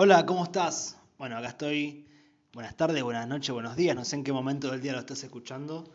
Hola, 0.00 0.24
¿cómo 0.26 0.44
estás? 0.44 0.96
Bueno, 1.18 1.36
acá 1.36 1.48
estoy. 1.48 2.06
Buenas 2.52 2.76
tardes, 2.76 3.02
buenas 3.02 3.26
noches, 3.26 3.50
buenos 3.50 3.74
días. 3.74 3.96
No 3.96 4.04
sé 4.04 4.14
en 4.14 4.22
qué 4.22 4.32
momento 4.32 4.70
del 4.70 4.80
día 4.80 4.92
lo 4.92 5.00
estás 5.00 5.24
escuchando. 5.24 5.90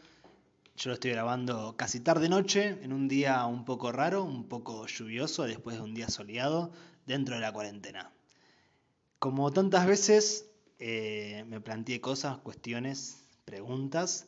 Yo 0.76 0.90
lo 0.90 0.96
estoy 0.96 1.12
grabando 1.12 1.78
casi 1.78 2.02
tarde 2.02 2.28
noche, 2.28 2.80
en 2.82 2.92
un 2.92 3.08
día 3.08 3.46
un 3.46 3.64
poco 3.64 3.94
raro, 3.94 4.26
un 4.26 4.50
poco 4.50 4.88
lluvioso, 4.88 5.44
después 5.44 5.78
de 5.78 5.84
un 5.84 5.94
día 5.94 6.10
soleado, 6.10 6.74
dentro 7.06 7.36
de 7.36 7.40
la 7.40 7.54
cuarentena. 7.54 8.12
Como 9.20 9.54
tantas 9.54 9.88
veces, 9.88 10.50
eh, 10.80 11.46
me 11.48 11.62
planteé 11.62 12.02
cosas, 12.02 12.40
cuestiones, 12.40 13.24
preguntas 13.46 14.28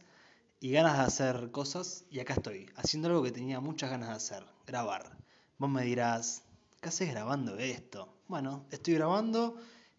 y 0.61 0.71
ganas 0.71 0.99
de 0.99 1.03
hacer 1.03 1.51
cosas. 1.51 2.05
Y 2.09 2.21
acá 2.21 2.35
estoy, 2.35 2.71
haciendo 2.77 3.09
algo 3.09 3.23
que 3.23 3.33
tenía 3.33 3.59
muchas 3.59 3.89
ganas 3.89 4.07
de 4.07 4.15
hacer, 4.15 4.45
grabar. 4.65 5.17
Vos 5.57 5.69
me 5.69 5.83
dirás, 5.83 6.43
¿qué 6.79 6.87
haces 6.87 7.09
grabando 7.09 7.57
esto? 7.57 8.15
Bueno, 8.27 8.65
estoy 8.71 8.95
grabando 8.95 9.55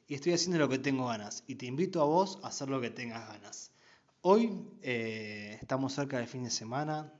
y 0.08 0.14
estoy 0.14 0.32
haciendo 0.32 0.58
lo 0.58 0.68
que 0.68 0.78
tengo 0.78 1.06
ganas. 1.06 1.44
Y 1.46 1.56
te 1.56 1.66
invito 1.66 2.00
a 2.00 2.04
vos 2.04 2.38
a 2.42 2.48
hacer 2.48 2.68
lo 2.70 2.80
que 2.80 2.90
tengas 2.90 3.28
ganas. 3.28 3.72
Hoy 4.22 4.60
eh, 4.82 5.58
estamos 5.60 5.92
cerca 5.94 6.18
del 6.18 6.28
fin 6.28 6.44
de 6.44 6.50
semana 6.50 7.12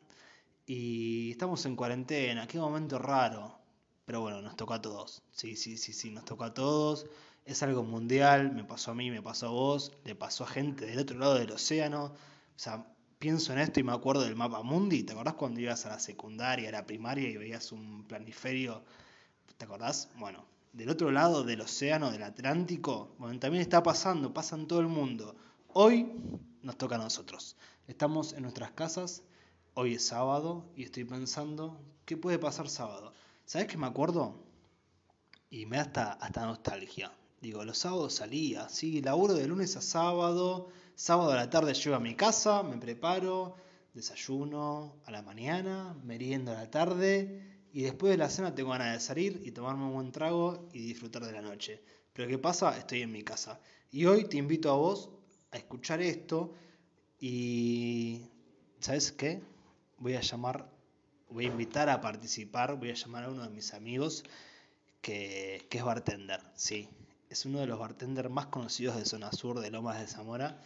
y 0.67 1.33
estamos 1.33 1.65
en 1.67 1.77
cuarentena. 1.77 2.47
Qué 2.47 2.59
momento 2.59 2.99
raro. 2.99 3.59
Pero 4.05 4.21
bueno, 4.21 4.41
nos 4.41 4.57
toca 4.57 4.77
a 4.77 4.83
todos. 4.83 5.23
Sí, 5.33 5.57
sí, 5.57 5.77
sí, 5.79 5.93
sí, 5.93 6.11
nos 6.11 6.25
toca 6.25 6.47
a 6.47 6.55
todos. 6.55 7.07
Es 7.45 7.63
algo 7.63 7.83
mundial. 7.83 8.53
Me 8.53 8.65
pasó 8.65 8.93
a 8.93 8.95
mí, 8.95 9.11
me 9.11 9.23
pasó 9.23 9.49
a 9.49 9.51
vos. 9.51 9.93
Le 10.05 10.15
pasó 10.15 10.45
a 10.45 10.49
gente 10.49 10.87
del 10.87 11.01
otro 11.01 11.19
lado 11.19 11.35
del 11.35 11.51
océano. 11.51 12.05
O 12.05 12.59
sea, 12.59 12.87
pienso 13.19 13.53
en 13.53 13.59
esto 13.59 13.81
y 13.81 13.83
me 13.83 13.93
acuerdo 13.93 14.23
del 14.23 14.37
mapa 14.37 14.63
mundi. 14.63 15.03
¿Te 15.03 15.13
acordás 15.13 15.35
cuando 15.35 15.61
ibas 15.61 15.87
a 15.87 15.91
la 15.91 15.99
secundaria, 15.99 16.69
a 16.69 16.73
la 16.73 16.87
primaria 16.87 17.29
y 17.29 17.37
veías 17.37 17.73
un 17.73 18.05
planiferio? 18.07 18.85
¿Te 19.57 19.65
acordás? 19.65 20.09
Bueno, 20.19 20.45
del 20.77 20.91
otro 20.91 21.11
lado 21.11 21.43
del 21.43 21.63
océano, 21.63 22.11
del 22.13 22.23
Atlántico, 22.23 23.15
bueno, 23.19 23.41
también 23.41 23.63
está 23.63 23.83
pasando, 23.83 24.35
pasa 24.35 24.57
en 24.57 24.67
todo 24.67 24.81
el 24.81 24.89
mundo. 24.89 25.35
Hoy 25.69 26.13
nos 26.61 26.77
toca 26.77 26.97
a 26.97 26.99
nosotros. 26.99 27.57
Estamos 27.87 28.35
en 28.35 28.43
nuestras 28.43 28.73
casas, 28.73 29.23
hoy 29.73 29.95
es 29.95 30.07
sábado 30.07 30.71
y 30.77 30.85
estoy 30.85 31.05
pensando, 31.05 31.81
¿qué 32.05 32.19
puede 32.19 32.39
pasar 32.39 32.69
sábado? 32.69 33.15
¿Sabes 33.47 33.69
qué 33.69 33.79
me 33.79 33.87
acuerdo? 33.87 34.45
Y 35.49 35.65
me 35.65 35.79
da 35.79 35.85
hasta, 35.85 36.13
hasta 36.13 36.45
nostalgia. 36.45 37.11
Digo, 37.41 37.65
los 37.65 37.79
sábados 37.79 38.13
salía, 38.13 38.69
sí, 38.69 39.01
laburo 39.01 39.33
de 39.33 39.47
lunes 39.47 39.77
a 39.79 39.81
sábado, 39.81 40.69
sábado 40.95 41.33
a 41.33 41.37
la 41.37 41.49
tarde 41.49 41.73
llego 41.73 41.97
a 41.97 42.01
mi 42.01 42.15
casa, 42.15 42.63
me 42.63 42.77
preparo, 42.77 43.57
desayuno 43.95 44.97
a 45.07 45.11
la 45.11 45.23
mañana, 45.23 45.97
meriendo 46.05 46.53
a 46.53 46.57
la 46.57 46.71
tarde 46.71 47.56
y 47.77 47.83
después 47.83 48.11
de 48.11 48.17
la 48.17 48.31
cena 48.31 48.55
tengo 48.55 48.71
ganas 48.71 48.95
de 48.95 49.01
salir 49.01 49.43
y 49.45 49.51
tomarme 49.51 49.85
un 49.85 49.93
buen 49.93 50.11
trago 50.11 50.67
y 50.73 50.81
disfrutar 50.81 51.27
de 51.27 51.33
la 51.33 51.43
noche. 51.43 51.83
Pero 52.15 52.27
¿qué 52.27 52.39
pasa? 52.39 52.75
Estoy 52.75 53.03
en 53.03 53.13
mi 53.13 53.23
casa. 53.23 53.61
Y 53.91 54.07
hoy 54.07 54.25
te 54.25 54.39
invito 54.39 54.71
a 54.71 54.77
vos 54.77 55.11
a 55.51 55.59
escuchar 55.59 56.01
esto 56.01 56.55
y 57.21 58.31
¿sabes 58.81 59.13
qué? 59.13 59.43
Voy 59.99 60.15
a 60.15 60.23
llamar, 60.23 60.73
voy 61.29 61.45
a 61.45 61.49
invitar 61.49 61.91
a 61.91 62.01
participar, 62.01 62.77
voy 62.77 62.93
a 62.93 62.95
llamar 62.95 63.25
a 63.25 63.29
uno 63.29 63.43
de 63.43 63.51
mis 63.51 63.75
amigos 63.75 64.25
que, 65.03 65.67
que 65.69 65.77
es 65.77 65.85
bartender, 65.85 66.41
sí. 66.55 66.89
Es 67.29 67.45
uno 67.45 67.59
de 67.59 67.67
los 67.67 67.79
bartenders 67.79 68.31
más 68.31 68.47
conocidos 68.47 68.97
de 68.97 69.05
zona 69.05 69.33
sur 69.33 69.61
de 69.61 69.71
Lomas 69.71 70.01
de 70.01 70.07
Zamora 70.07 70.63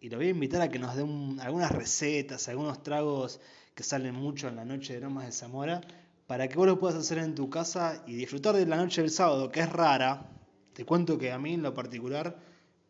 y 0.00 0.08
lo 0.08 0.16
voy 0.16 0.28
a 0.28 0.30
invitar 0.30 0.62
a 0.62 0.70
que 0.70 0.78
nos 0.78 0.96
dé 0.96 1.02
algunas 1.42 1.72
recetas, 1.72 2.48
algunos 2.48 2.82
tragos 2.82 3.38
que 3.74 3.82
salen 3.82 4.14
mucho 4.14 4.48
en 4.48 4.56
la 4.56 4.64
noche 4.64 4.94
de 4.94 5.00
Lomas 5.00 5.26
de 5.26 5.32
Zamora 5.32 5.82
para 6.26 6.48
que 6.48 6.56
vos 6.56 6.66
lo 6.66 6.78
puedas 6.78 6.96
hacer 6.96 7.18
en 7.18 7.34
tu 7.34 7.50
casa 7.50 8.02
y 8.06 8.14
disfrutar 8.14 8.54
de 8.54 8.66
la 8.66 8.76
noche 8.76 9.02
del 9.02 9.10
sábado, 9.10 9.50
que 9.50 9.60
es 9.60 9.70
rara. 9.70 10.30
Te 10.72 10.84
cuento 10.84 11.18
que 11.18 11.30
a 11.32 11.38
mí 11.38 11.54
en 11.54 11.62
lo 11.62 11.74
particular 11.74 12.38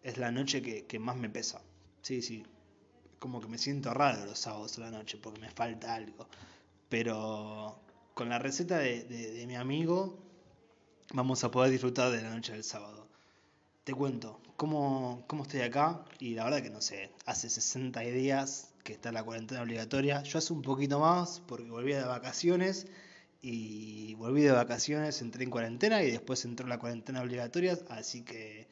es 0.02 0.18
la 0.18 0.30
noche 0.30 0.62
que, 0.62 0.98
más 0.98 1.16
me 1.16 1.28
pesa. 1.28 1.60
Sí, 2.02 2.22
sí, 2.22 2.44
como 3.18 3.40
que 3.40 3.48
me 3.48 3.58
siento 3.58 3.92
raro 3.92 4.24
los 4.24 4.38
sábados 4.38 4.78
a 4.78 4.82
la 4.82 4.90
noche 4.90 5.18
porque 5.20 5.40
me 5.40 5.50
falta 5.50 5.94
algo. 5.94 6.28
Pero 6.88 7.80
con 8.14 8.28
la 8.28 8.38
receta 8.38 8.78
de, 8.78 9.44
mi 9.48 9.56
amigo 9.56 10.18
vamos 11.12 11.42
a 11.42 11.50
poder 11.50 11.70
disfrutar 11.70 12.12
de 12.12 12.22
la 12.22 12.30
noche 12.30 12.52
del 12.52 12.64
sábado. 12.64 13.08
Te 13.82 13.92
cuento 13.92 14.40
cómo, 14.56 15.24
cómo 15.26 15.42
estoy 15.42 15.60
acá 15.62 16.04
y 16.20 16.34
la 16.34 16.44
verdad 16.44 16.62
que 16.62 16.70
no 16.70 16.80
sé, 16.80 17.10
hace 17.26 17.50
60 17.50 18.00
días 18.00 18.72
que 18.84 18.92
está 18.92 19.10
la 19.10 19.24
cuarentena 19.24 19.62
obligatoria. 19.62 20.22
Yo 20.22 20.38
hace 20.38 20.52
un 20.52 20.62
poquito 20.62 21.00
más 21.00 21.40
porque 21.46 21.70
volví 21.70 21.92
de 21.92 22.04
vacaciones 22.04 22.86
y 23.46 24.14
volví 24.14 24.40
de 24.40 24.52
vacaciones, 24.52 25.20
entré 25.20 25.44
en 25.44 25.50
cuarentena 25.50 26.02
y 26.02 26.10
después 26.10 26.46
entró 26.46 26.66
la 26.66 26.78
cuarentena 26.78 27.20
obligatoria, 27.20 27.78
así 27.90 28.22
que, 28.22 28.66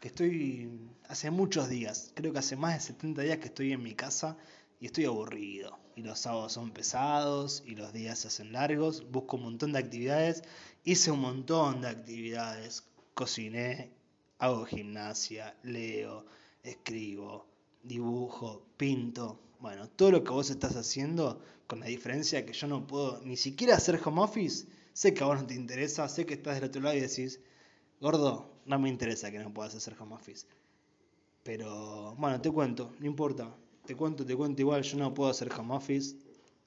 que, 0.00 0.08
estoy 0.08 0.68
hace 1.08 1.30
muchos 1.30 1.68
días, 1.68 2.10
creo 2.12 2.32
que 2.32 2.40
hace 2.40 2.56
más 2.56 2.74
de 2.74 2.80
70 2.80 3.22
días 3.22 3.38
que 3.38 3.46
estoy 3.46 3.72
en 3.72 3.84
mi 3.84 3.94
casa 3.94 4.36
y 4.80 4.86
estoy 4.86 5.04
aburrido. 5.04 5.78
Y 5.94 6.02
los 6.02 6.18
sábados 6.18 6.54
son 6.54 6.72
pesados 6.72 7.62
y 7.66 7.76
los 7.76 7.92
días 7.92 8.18
se 8.18 8.26
hacen 8.26 8.52
largos, 8.52 9.08
busco 9.12 9.36
un 9.36 9.44
montón 9.44 9.72
de 9.72 9.78
actividades, 9.78 10.42
hice 10.82 11.12
un 11.12 11.20
montón 11.20 11.82
de 11.82 11.88
actividades, 11.88 12.82
cociné, 13.14 13.92
hago 14.40 14.64
gimnasia, 14.64 15.56
leo, 15.62 16.26
escribo, 16.64 17.46
dibujo, 17.84 18.66
pinto, 18.76 19.38
bueno, 19.60 19.88
todo 19.88 20.10
lo 20.10 20.24
que 20.24 20.32
vos 20.32 20.50
estás 20.50 20.74
haciendo, 20.74 21.40
con 21.66 21.80
la 21.80 21.86
diferencia 21.86 22.44
que 22.46 22.52
yo 22.52 22.66
no 22.66 22.86
puedo 22.86 23.20
ni 23.24 23.36
siquiera 23.36 23.76
hacer 23.76 24.00
home 24.04 24.22
office, 24.22 24.66
sé 24.92 25.12
que 25.14 25.22
a 25.22 25.26
vos 25.26 25.40
no 25.40 25.46
te 25.46 25.54
interesa, 25.54 26.08
sé 26.08 26.26
que 26.26 26.34
estás 26.34 26.54
del 26.56 26.64
otro 26.64 26.82
lado 26.82 26.96
y 26.96 27.00
decís, 27.00 27.40
gordo, 28.00 28.50
no 28.66 28.78
me 28.78 28.88
interesa 28.88 29.30
que 29.30 29.38
no 29.38 29.52
puedas 29.52 29.74
hacer 29.74 29.96
home 29.98 30.14
office. 30.14 30.46
Pero 31.42 32.14
bueno, 32.16 32.40
te 32.40 32.50
cuento, 32.50 32.92
no 32.98 33.06
importa, 33.06 33.54
te 33.84 33.94
cuento, 33.94 34.24
te 34.24 34.34
cuento 34.36 34.62
igual, 34.62 34.82
yo 34.82 34.98
no 34.98 35.14
puedo 35.14 35.30
hacer 35.30 35.52
home 35.52 35.74
office, 35.74 36.16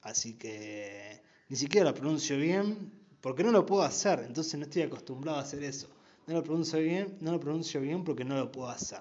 así 0.02 0.34
que 0.34 1.22
ni 1.48 1.56
siquiera 1.56 1.90
lo 1.90 1.94
pronuncio 1.94 2.36
bien, 2.38 2.92
porque 3.20 3.44
no 3.44 3.50
lo 3.52 3.66
puedo 3.66 3.82
hacer, 3.82 4.20
entonces 4.20 4.54
no 4.54 4.64
estoy 4.64 4.82
acostumbrado 4.82 5.38
a 5.38 5.42
hacer 5.42 5.62
eso. 5.64 5.88
No 6.26 6.34
lo 6.34 6.44
pronuncio 6.44 6.78
bien, 6.78 7.16
no 7.20 7.32
lo 7.32 7.40
pronuncio 7.40 7.80
bien 7.80 8.04
porque 8.04 8.24
no 8.24 8.36
lo 8.36 8.52
puedo 8.52 8.68
hacer. 8.68 9.00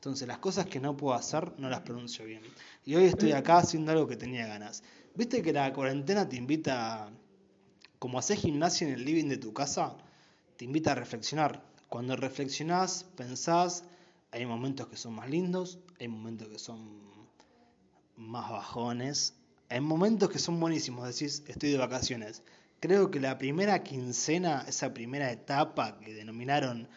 Entonces 0.00 0.26
las 0.26 0.38
cosas 0.38 0.64
que 0.64 0.80
no 0.80 0.96
puedo 0.96 1.14
hacer 1.14 1.52
no 1.58 1.68
las 1.68 1.80
pronuncio 1.80 2.24
bien. 2.24 2.40
Y 2.86 2.94
hoy 2.94 3.04
estoy 3.04 3.32
acá 3.32 3.58
haciendo 3.58 3.92
algo 3.92 4.06
que 4.06 4.16
tenía 4.16 4.46
ganas. 4.46 4.82
¿Viste 5.14 5.42
que 5.42 5.52
la 5.52 5.70
cuarentena 5.74 6.26
te 6.26 6.36
invita, 6.36 7.10
como 7.98 8.18
haces 8.18 8.40
gimnasia 8.40 8.88
en 8.88 8.94
el 8.94 9.04
living 9.04 9.28
de 9.28 9.36
tu 9.36 9.52
casa, 9.52 9.98
te 10.56 10.64
invita 10.64 10.92
a 10.92 10.94
reflexionar? 10.94 11.62
Cuando 11.90 12.16
reflexionás, 12.16 13.04
pensás, 13.14 13.84
hay 14.30 14.46
momentos 14.46 14.86
que 14.88 14.96
son 14.96 15.16
más 15.16 15.28
lindos, 15.28 15.78
hay 15.98 16.08
momentos 16.08 16.48
que 16.48 16.58
son 16.58 17.28
más 18.16 18.50
bajones, 18.50 19.34
hay 19.68 19.82
momentos 19.82 20.30
que 20.30 20.38
son 20.38 20.58
buenísimos, 20.60 21.06
decís, 21.06 21.44
estoy 21.46 21.72
de 21.72 21.76
vacaciones. 21.76 22.42
Creo 22.80 23.10
que 23.10 23.20
la 23.20 23.36
primera 23.36 23.82
quincena, 23.82 24.64
esa 24.66 24.94
primera 24.94 25.30
etapa 25.30 25.98
que 26.00 26.14
denominaron 26.14 26.88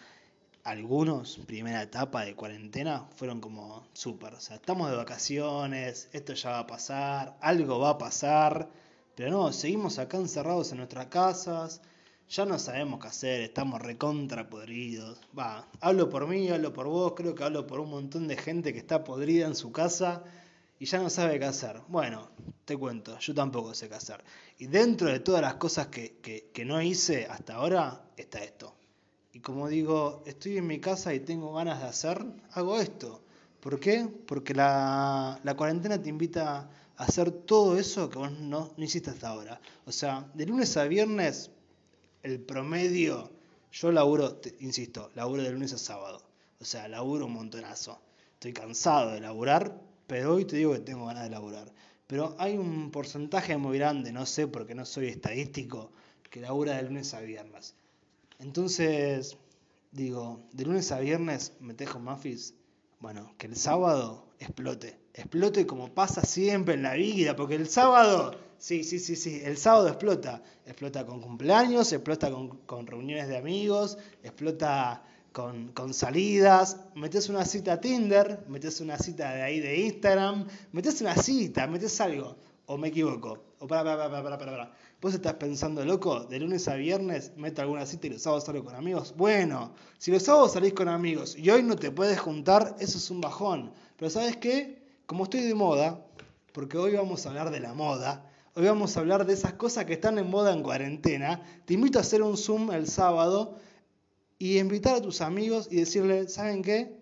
algunos, 0.63 1.39
primera 1.45 1.81
etapa 1.81 2.23
de 2.23 2.35
cuarentena, 2.35 3.05
fueron 3.15 3.41
como 3.41 3.85
súper. 3.93 4.33
O 4.33 4.39
sea, 4.39 4.55
estamos 4.55 4.89
de 4.89 4.97
vacaciones, 4.97 6.09
esto 6.13 6.33
ya 6.33 6.51
va 6.51 6.59
a 6.59 6.67
pasar, 6.67 7.37
algo 7.41 7.79
va 7.79 7.91
a 7.91 7.97
pasar, 7.97 8.69
pero 9.15 9.29
no, 9.31 9.51
seguimos 9.51 9.99
acá 9.99 10.17
encerrados 10.17 10.71
en 10.71 10.77
nuestras 10.77 11.07
casas, 11.07 11.81
ya 12.29 12.45
no 12.45 12.57
sabemos 12.59 13.01
qué 13.01 13.07
hacer, 13.07 13.41
estamos 13.41 13.81
recontra 13.81 14.49
podridos. 14.49 15.19
Va, 15.37 15.67
hablo 15.81 16.09
por 16.09 16.27
mí, 16.27 16.49
hablo 16.49 16.71
por 16.71 16.87
vos, 16.87 17.13
creo 17.15 17.35
que 17.35 17.43
hablo 17.43 17.67
por 17.67 17.79
un 17.81 17.89
montón 17.89 18.27
de 18.27 18.37
gente 18.37 18.73
que 18.73 18.79
está 18.79 19.03
podrida 19.03 19.45
en 19.47 19.55
su 19.55 19.71
casa 19.71 20.23
y 20.79 20.85
ya 20.85 20.99
no 20.99 21.09
sabe 21.09 21.39
qué 21.39 21.45
hacer. 21.45 21.81
Bueno, 21.89 22.29
te 22.65 22.77
cuento, 22.77 23.19
yo 23.19 23.33
tampoco 23.33 23.73
sé 23.73 23.89
qué 23.89 23.95
hacer. 23.95 24.23
Y 24.57 24.67
dentro 24.67 25.09
de 25.09 25.19
todas 25.19 25.41
las 25.41 25.55
cosas 25.55 25.87
que, 25.87 26.19
que, 26.21 26.51
que 26.53 26.65
no 26.65 26.81
hice 26.81 27.27
hasta 27.27 27.55
ahora, 27.55 28.05
está 28.17 28.43
esto 28.43 28.75
y 29.33 29.39
como 29.39 29.67
digo, 29.67 30.21
estoy 30.27 30.57
en 30.57 30.67
mi 30.67 30.79
casa 30.79 31.11
y 31.13 31.19
tengo 31.19 31.53
ganas 31.53 31.81
de 31.81 31.87
hacer, 31.87 32.23
hago 32.51 32.79
esto. 32.79 33.23
¿Por 33.59 33.79
qué? 33.79 34.07
Porque 34.27 34.53
la, 34.53 35.41
cuarentena 35.57 35.99
te 35.99 36.09
invita 36.09 36.69
a 36.97 37.03
hacer 37.03 37.31
todo 37.31 37.79
eso 37.79 38.09
que 38.11 38.19
vos 38.19 38.31
no, 38.31 38.71
hiciste 38.77 39.09
hasta 39.09 39.29
ahora. 39.29 39.59
O 39.85 39.91
sea, 39.91 40.29
de 40.35 40.45
lunes 40.45 40.77
a 40.77 40.83
viernes, 40.83 41.49
el 42.21 42.41
promedio, 42.41 43.31
yo 43.71 43.91
laburo, 43.91 44.39
insisto, 44.59 45.09
laburo 45.15 45.41
de 45.41 45.51
lunes 45.51 45.73
a 45.73 45.79
sábado. 45.79 46.21
O 46.59 46.65
sea, 46.65 46.87
laburo 46.87 47.25
un 47.25 47.33
montonazo. 47.33 47.99
Estoy 48.33 48.53
cansado 48.53 49.13
de 49.13 49.21
laburar, 49.21 49.81
pero 50.05 50.35
hoy 50.35 50.45
te 50.45 50.57
digo 50.57 50.73
que 50.73 50.79
tengo 50.79 51.07
ganas 51.07 51.23
de 51.23 51.31
laburar. 51.31 51.73
Pero 52.05 52.35
hay 52.37 52.55
un 52.55 52.91
porcentaje 52.91 53.57
muy 53.57 53.79
grande, 53.79 54.11
no 54.11 54.27
sé 54.27 54.47
porque 54.47 54.75
no 54.75 54.85
soy 54.85 55.07
estadístico, 55.07 55.91
que 56.29 56.39
labura 56.39 56.75
de 56.75 56.83
lunes 56.83 57.15
a 57.15 57.21
viernes. 57.21 57.73
Entonces, 58.43 59.37
digo, 59.91 60.41
de 60.51 60.65
lunes 60.65 60.91
a 60.91 60.99
viernes 60.99 61.53
me 61.61 61.73
tejo 61.73 61.99
mafis. 61.99 62.53
Bueno, 62.99 63.33
que 63.37 63.47
el 63.47 63.55
sábado 63.55 64.27
explote. 64.39 64.99
Explote 65.13 65.65
como 65.65 65.93
pasa 65.93 66.23
siempre 66.23 66.73
en 66.73 66.83
la 66.83 66.93
vida, 66.93 67.35
porque 67.35 67.55
el 67.55 67.69
sábado, 67.69 68.35
sí, 68.57 68.83
sí, 68.83 68.99
sí, 68.99 69.15
sí, 69.15 69.41
el 69.43 69.57
sábado 69.57 69.87
explota. 69.87 70.43
Explota 70.65 71.05
con 71.05 71.21
cumpleaños, 71.21 71.93
explota 71.93 72.31
con, 72.31 72.57
con 72.65 72.85
reuniones 72.85 73.29
de 73.29 73.37
amigos, 73.37 73.97
explota 74.23 75.03
con, 75.31 75.69
con, 75.69 75.93
salidas, 75.93 76.77
metes 76.95 77.29
una 77.29 77.45
cita 77.45 77.73
a 77.73 77.81
Tinder, 77.81 78.43
metes 78.49 78.81
una 78.81 78.97
cita 78.97 79.33
de 79.33 79.41
ahí 79.41 79.59
de 79.61 79.85
Instagram, 79.85 80.47
metes 80.73 80.99
una 81.01 81.15
cita, 81.15 81.65
metes 81.67 81.99
algo. 82.01 82.35
O 82.65 82.77
me 82.77 82.89
equivoco. 82.89 83.43
O 83.59 83.67
para, 83.67 83.83
para, 83.83 84.09
para, 84.09 84.23
para, 84.23 84.37
para, 84.37 84.51
para. 84.51 84.82
Vos 85.03 85.13
estás 85.13 85.33
pensando, 85.33 85.83
loco, 85.83 86.21
de 86.21 86.39
lunes 86.39 86.65
a 86.69 86.75
viernes 86.75 87.33
meto 87.35 87.61
alguna 87.61 87.85
cita 87.85 88.07
y 88.07 88.11
los 88.11 88.21
sábados 88.21 88.45
salgo 88.45 88.63
con 88.63 88.73
amigos. 88.73 89.13
Bueno, 89.17 89.73
si 89.97 90.11
los 90.11 90.23
sábados 90.23 90.53
salís 90.53 90.71
con 90.71 90.87
amigos 90.87 91.35
y 91.37 91.49
hoy 91.49 91.61
no 91.61 91.75
te 91.75 91.91
puedes 91.91 92.21
juntar, 92.21 92.77
eso 92.79 92.97
es 92.97 93.11
un 93.11 93.19
bajón. 93.19 93.73
Pero 93.97 94.09
¿sabes 94.09 94.37
qué? 94.37 94.81
Como 95.05 95.25
estoy 95.25 95.41
de 95.41 95.55
moda, 95.55 96.05
porque 96.53 96.77
hoy 96.77 96.93
vamos 96.93 97.25
a 97.25 97.29
hablar 97.31 97.51
de 97.51 97.59
la 97.59 97.73
moda, 97.73 98.31
hoy 98.55 98.63
vamos 98.63 98.95
a 98.95 99.01
hablar 99.01 99.25
de 99.25 99.33
esas 99.33 99.55
cosas 99.55 99.83
que 99.83 99.91
están 99.91 100.17
en 100.19 100.29
moda 100.29 100.53
en 100.53 100.63
cuarentena, 100.63 101.43
te 101.65 101.73
invito 101.73 101.99
a 101.99 102.01
hacer 102.01 102.21
un 102.21 102.37
Zoom 102.37 102.71
el 102.71 102.87
sábado 102.87 103.57
y 104.39 104.57
invitar 104.57 104.95
a 104.95 105.01
tus 105.01 105.19
amigos 105.19 105.67
y 105.69 105.75
decirle, 105.75 106.29
¿saben 106.29 106.61
qué? 106.61 106.97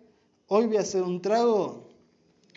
Hoy 0.48 0.65
voy 0.65 0.77
a 0.77 0.81
hacer 0.81 1.03
un 1.03 1.21
trago 1.21 1.88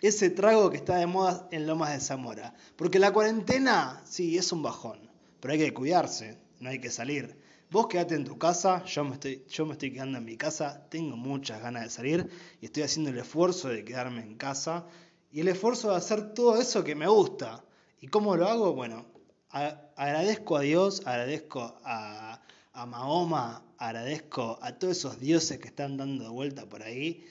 ese 0.01 0.29
trago 0.29 0.69
que 0.69 0.77
está 0.77 0.97
de 0.97 1.07
moda 1.07 1.47
en 1.51 1.67
Lomas 1.67 1.93
de 1.93 1.99
Zamora. 1.99 2.53
Porque 2.75 2.99
la 2.99 3.13
cuarentena, 3.13 4.01
sí, 4.05 4.37
es 4.37 4.51
un 4.51 4.61
bajón, 4.61 5.04
pero 5.45 5.53
hay 5.53 5.59
que 5.59 5.75
cuidarse, 5.75 6.39
no 6.59 6.71
hay 6.71 6.79
que 6.79 6.89
salir. 6.89 7.37
Vos 7.69 7.85
quedate 7.85 8.15
en 8.15 8.23
tu 8.23 8.35
casa, 8.39 8.83
yo 8.85 9.03
me, 9.03 9.13
estoy, 9.13 9.45
yo 9.47 9.67
me 9.67 9.73
estoy 9.73 9.93
quedando 9.93 10.17
en 10.17 10.25
mi 10.25 10.37
casa, 10.37 10.87
tengo 10.89 11.15
muchas 11.17 11.61
ganas 11.61 11.83
de 11.83 11.89
salir 11.91 12.27
y 12.59 12.65
estoy 12.65 12.81
haciendo 12.81 13.11
el 13.11 13.19
esfuerzo 13.19 13.69
de 13.69 13.85
quedarme 13.85 14.23
en 14.23 14.37
casa 14.37 14.87
y 15.31 15.41
el 15.41 15.47
esfuerzo 15.49 15.91
de 15.91 15.97
hacer 15.97 16.33
todo 16.33 16.59
eso 16.59 16.83
que 16.83 16.95
me 16.95 17.07
gusta. 17.07 17.63
¿Y 18.01 18.07
cómo 18.07 18.35
lo 18.35 18.47
hago? 18.47 18.73
Bueno, 18.73 19.05
agradezco 19.51 20.57
a 20.57 20.61
Dios, 20.61 21.03
agradezco 21.05 21.77
a, 21.83 22.41
a 22.73 22.85
Mahoma, 22.87 23.63
agradezco 23.77 24.57
a 24.63 24.79
todos 24.79 24.97
esos 24.97 25.19
dioses 25.19 25.59
que 25.59 25.67
están 25.67 25.95
dando 25.95 26.33
vuelta 26.33 26.67
por 26.67 26.81
ahí 26.81 27.23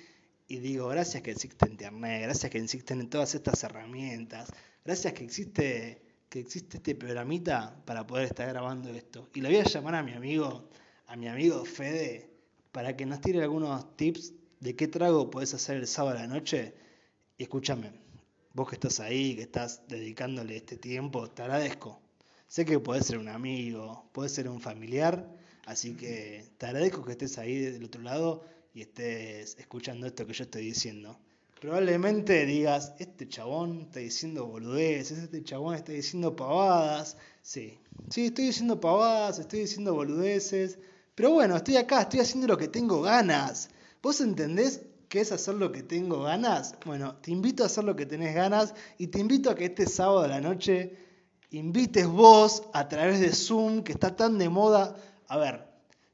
y 0.47 0.59
digo, 0.59 0.87
gracias 0.87 1.21
que 1.25 1.33
existe 1.33 1.69
Internet, 1.69 2.23
gracias 2.23 2.53
que 2.53 2.59
existen 2.59 3.11
todas 3.11 3.35
estas 3.35 3.65
herramientas, 3.65 4.53
gracias 4.85 5.15
que 5.15 5.25
existe, 5.25 6.04
que 6.35 6.41
existe 6.41 6.79
este 6.79 6.97
programita 6.97 7.81
para 7.85 8.05
poder 8.05 8.25
estar 8.25 8.49
grabando 8.49 8.89
esto. 8.91 9.29
Y 9.35 9.41
le 9.41 9.51
voy 9.51 9.59
a 9.59 9.63
llamar 9.63 9.95
a 9.95 10.03
mi 10.03 10.15
amigo, 10.15 10.69
a 11.07 11.15
mi 11.15 11.29
amigo 11.29 11.65
Fede, 11.65 12.29
para 12.73 12.97
que 12.97 13.07
nos 13.07 13.21
tire 13.21 13.41
algunos 13.41 13.97
tips 13.97 14.33
de 14.59 14.75
qué 14.75 14.89
trago 14.89 15.31
puedes 15.31 15.55
hacer 15.55 15.77
el 15.77 15.87
sábado 15.87 16.19
a 16.19 16.23
la 16.23 16.27
noche. 16.27 16.75
Y 17.39 17.45
escúchame, 17.45 17.93
vos 18.53 18.69
que 18.69 18.75
estás 18.75 18.99
ahí, 18.99 19.37
que 19.37 19.43
estás 19.43 19.87
dedicándole 19.87 20.57
este 20.57 20.77
tiempo, 20.77 21.31
te 21.31 21.43
agradezco. 21.43 22.01
Sé 22.49 22.65
que 22.65 22.81
puede 22.81 23.05
ser 23.05 23.19
un 23.19 23.29
amigo, 23.29 24.11
puede 24.11 24.29
ser 24.29 24.49
un 24.49 24.61
familiar, 24.61 25.37
así 25.67 25.95
que 25.95 26.51
te 26.59 26.67
agradezco 26.67 27.05
que 27.05 27.13
estés 27.13 27.39
ahí 27.39 27.59
del 27.59 27.85
otro 27.85 28.03
lado 28.03 28.45
y 28.75 28.81
estés 28.81 29.57
escuchando 29.57 30.09
esto 30.09 30.27
que 30.27 30.33
yo 30.33 30.43
estoy 30.43 30.65
diciendo, 30.65 31.17
probablemente 31.65 32.45
digas, 32.45 32.93
este 32.99 33.27
chabón 33.27 33.81
está 33.81 34.01
diciendo 34.01 34.45
boludeces, 34.45 35.17
este 35.17 35.43
chabón 35.43 35.75
está 35.75 35.93
diciendo 35.93 36.37
pavadas. 36.37 37.17
Sí, 37.41 37.79
sí, 38.11 38.27
estoy 38.27 38.49
diciendo 38.49 38.79
pavadas, 38.79 39.39
estoy 39.39 39.61
diciendo 39.61 39.95
boludeces, 39.95 40.79
pero 41.15 41.31
bueno, 41.31 41.57
estoy 41.57 41.79
acá, 41.79 42.03
estoy 42.03 42.21
haciendo 42.21 42.49
lo 42.49 42.59
que 42.59 42.69
tengo 42.69 43.01
ganas. 43.01 43.71
¿Vos 44.03 44.21
entendés 44.21 44.83
qué 45.09 45.23
es 45.23 45.33
hacer 45.33 45.55
lo 45.55 45.73
que 45.73 45.83
tengo 45.83 46.25
ganas? 46.25 46.75
Bueno, 46.85 47.17
te 47.17 47.31
invito 47.31 47.63
a 47.63 47.67
hacer 47.67 47.85
lo 47.85 47.97
que 47.97 48.05
tenés 48.05 48.35
ganas 48.35 48.75
y 48.99 49.07
te 49.07 49.21
invito 49.21 49.49
a 49.49 49.55
que 49.55 49.65
este 49.65 49.87
sábado 49.87 50.21
a 50.21 50.29
la 50.29 50.43
noche 50.43 50.99
invites 51.49 52.07
vos 52.07 52.65
a 52.75 52.91
través 52.91 53.21
de 53.21 53.33
Zoom, 53.33 53.85
que 53.85 53.93
está 53.93 54.15
tan 54.15 54.37
de 54.37 54.51
moda. 54.51 54.97
A 55.29 55.39
ver, 55.39 55.67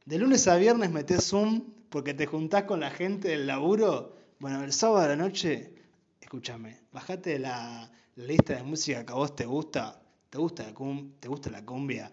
de 0.04 0.16
lunes 0.16 0.46
a 0.46 0.54
viernes 0.54 0.92
metés 0.92 1.24
Zoom 1.24 1.72
porque 1.88 2.14
te 2.14 2.26
juntás 2.26 2.62
con 2.62 2.78
la 2.78 2.90
gente 2.90 3.30
del 3.30 3.48
laburo, 3.48 4.19
bueno, 4.40 4.64
el 4.64 4.72
sábado 4.72 5.02
de 5.02 5.08
la 5.08 5.16
noche, 5.16 5.74
escúchame, 6.18 6.80
bajate 6.92 7.38
la, 7.38 7.90
lista 8.16 8.54
de 8.54 8.62
música 8.62 9.04
que 9.04 9.12
a 9.12 9.16
vos 9.16 9.36
te 9.36 9.44
gusta, 9.44 10.02
te 10.30 10.38
gusta 10.38 10.62
la, 10.62 10.74
te 11.20 11.28
gusta 11.28 11.50
la 11.50 11.64
cumbia, 11.64 12.10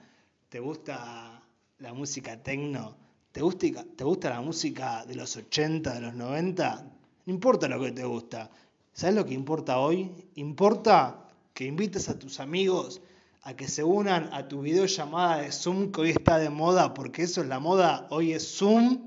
te 0.49 0.59
gusta 0.59 1.41
la 1.79 1.93
música 1.93 2.41
tecno, 2.43 2.97
¿Te 3.31 3.41
gusta, 3.41 3.67
¿Te 3.95 4.03
gusta 4.03 4.29
la 4.29 4.41
música 4.41 5.05
de 5.05 5.15
los 5.15 5.37
80, 5.37 5.93
de 5.93 6.01
los 6.01 6.15
90? 6.15 6.91
No 7.25 7.33
importa 7.33 7.67
lo 7.67 7.79
que 7.79 7.91
te 7.91 8.03
gusta. 8.03 8.49
¿Sabes 8.91 9.15
lo 9.15 9.25
que 9.25 9.33
importa 9.33 9.79
hoy? 9.79 10.11
Importa 10.35 11.29
que 11.53 11.65
invites 11.65 12.09
a 12.09 12.19
tus 12.19 12.39
amigos 12.39 13.01
a 13.43 13.55
que 13.55 13.67
se 13.69 13.83
unan 13.83 14.29
a 14.33 14.47
tu 14.47 14.61
videollamada 14.61 15.41
de 15.41 15.51
Zoom 15.51 15.91
que 15.91 16.01
hoy 16.01 16.09
está 16.09 16.39
de 16.39 16.49
moda, 16.49 16.93
porque 16.93 17.23
eso 17.23 17.41
es 17.41 17.47
la 17.47 17.59
moda, 17.59 18.07
hoy 18.09 18.33
es 18.33 18.57
Zoom 18.57 19.06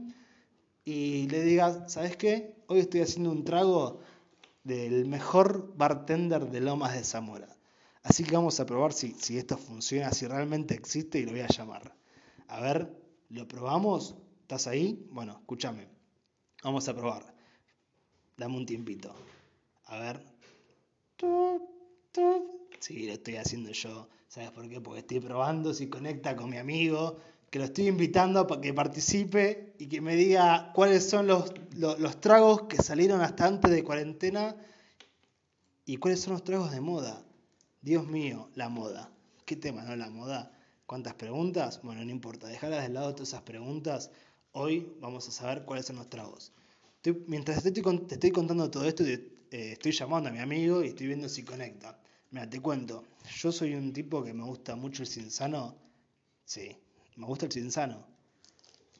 y 0.84 1.28
le 1.28 1.42
digas, 1.42 1.92
¿sabes 1.92 2.16
qué? 2.16 2.56
Hoy 2.66 2.80
estoy 2.80 3.00
haciendo 3.00 3.30
un 3.30 3.44
trago 3.44 4.00
del 4.64 5.06
mejor 5.06 5.74
bartender 5.76 6.50
de 6.50 6.60
Lomas 6.60 6.94
de 6.94 7.04
Zamora. 7.04 7.56
Así 8.02 8.24
que 8.24 8.34
vamos 8.34 8.58
a 8.60 8.66
probar 8.66 8.92
si, 8.92 9.12
si 9.12 9.38
esto 9.38 9.58
funciona, 9.58 10.12
si 10.12 10.26
realmente 10.26 10.74
existe 10.74 11.18
y 11.18 11.24
lo 11.24 11.32
voy 11.32 11.40
a 11.40 11.48
llamar. 11.48 11.94
A 12.48 12.60
ver, 12.60 12.90
¿lo 13.28 13.46
probamos? 13.46 14.16
¿Estás 14.42 14.66
ahí? 14.66 15.06
Bueno, 15.10 15.32
escúchame. 15.32 15.86
Vamos 16.64 16.88
a 16.88 16.94
probar. 16.94 17.34
Dame 18.36 18.56
un 18.56 18.66
tiempito. 18.66 19.14
A 19.86 19.98
ver. 19.98 20.24
Sí, 22.80 23.06
lo 23.06 23.12
estoy 23.12 23.36
haciendo 23.36 23.70
yo. 23.72 24.08
¿Sabes 24.28 24.50
por 24.52 24.68
qué? 24.68 24.80
Porque 24.80 25.00
estoy 25.00 25.20
probando 25.20 25.74
si 25.74 25.88
conecta 25.88 26.36
con 26.36 26.50
mi 26.50 26.56
amigo 26.56 27.18
que 27.50 27.58
lo 27.58 27.64
estoy 27.64 27.88
invitando 27.88 28.46
para 28.46 28.60
que 28.60 28.72
participe 28.72 29.74
y 29.78 29.88
que 29.88 30.00
me 30.00 30.14
diga 30.14 30.72
cuáles 30.72 31.08
son 31.08 31.26
los, 31.26 31.52
los, 31.76 32.20
tragos 32.20 32.62
que 32.62 32.76
salieron 32.76 33.20
hasta 33.20 33.46
antes 33.46 33.70
de 33.72 33.82
cuarentena 33.82 34.54
y 35.84 35.96
cuáles 35.96 36.20
son 36.20 36.34
los 36.34 36.44
tragos 36.44 36.70
de 36.70 36.80
moda. 36.80 37.24
Dios 37.82 38.06
mío, 38.06 38.48
la 38.54 38.68
moda. 38.68 39.10
¿Qué 39.44 39.56
tema, 39.56 39.82
no? 39.82 39.96
La 39.96 40.10
moda. 40.10 40.52
¿Cuántas 40.86 41.14
preguntas? 41.14 41.80
Bueno, 41.82 42.04
no 42.04 42.10
importa, 42.10 42.46
dejarlas 42.46 42.82
de 42.82 42.90
lado 42.90 43.14
todas 43.14 43.30
esas 43.30 43.42
preguntas. 43.42 44.10
Hoy 44.52 44.92
vamos 45.00 45.26
a 45.28 45.32
saber 45.32 45.64
cuáles 45.64 45.86
son 45.86 45.96
los 45.96 46.08
tragos. 46.08 46.52
mientras 47.26 47.62
te 47.62 47.70
estoy, 47.70 47.98
te 48.06 48.14
estoy, 48.14 48.30
contando 48.30 48.70
todo 48.70 48.84
esto, 48.84 49.02
eh, 49.04 49.28
estoy 49.50 49.90
llamando 49.90 50.28
a 50.28 50.32
mi 50.32 50.38
amigo 50.38 50.84
y 50.84 50.88
estoy 50.88 51.08
viendo 51.08 51.28
si 51.28 51.42
conecta. 51.42 51.98
Mira, 52.30 52.48
te 52.48 52.60
cuento, 52.60 53.04
yo 53.40 53.50
soy 53.50 53.74
un 53.74 53.92
tipo 53.92 54.22
que 54.22 54.32
me 54.32 54.44
gusta 54.44 54.76
mucho 54.76 55.02
el 55.02 55.08
cinsano. 55.08 55.74
Sí, 56.44 56.76
me 57.20 57.26
gusta 57.26 57.44
el 57.46 57.52
cinsano. 57.52 58.06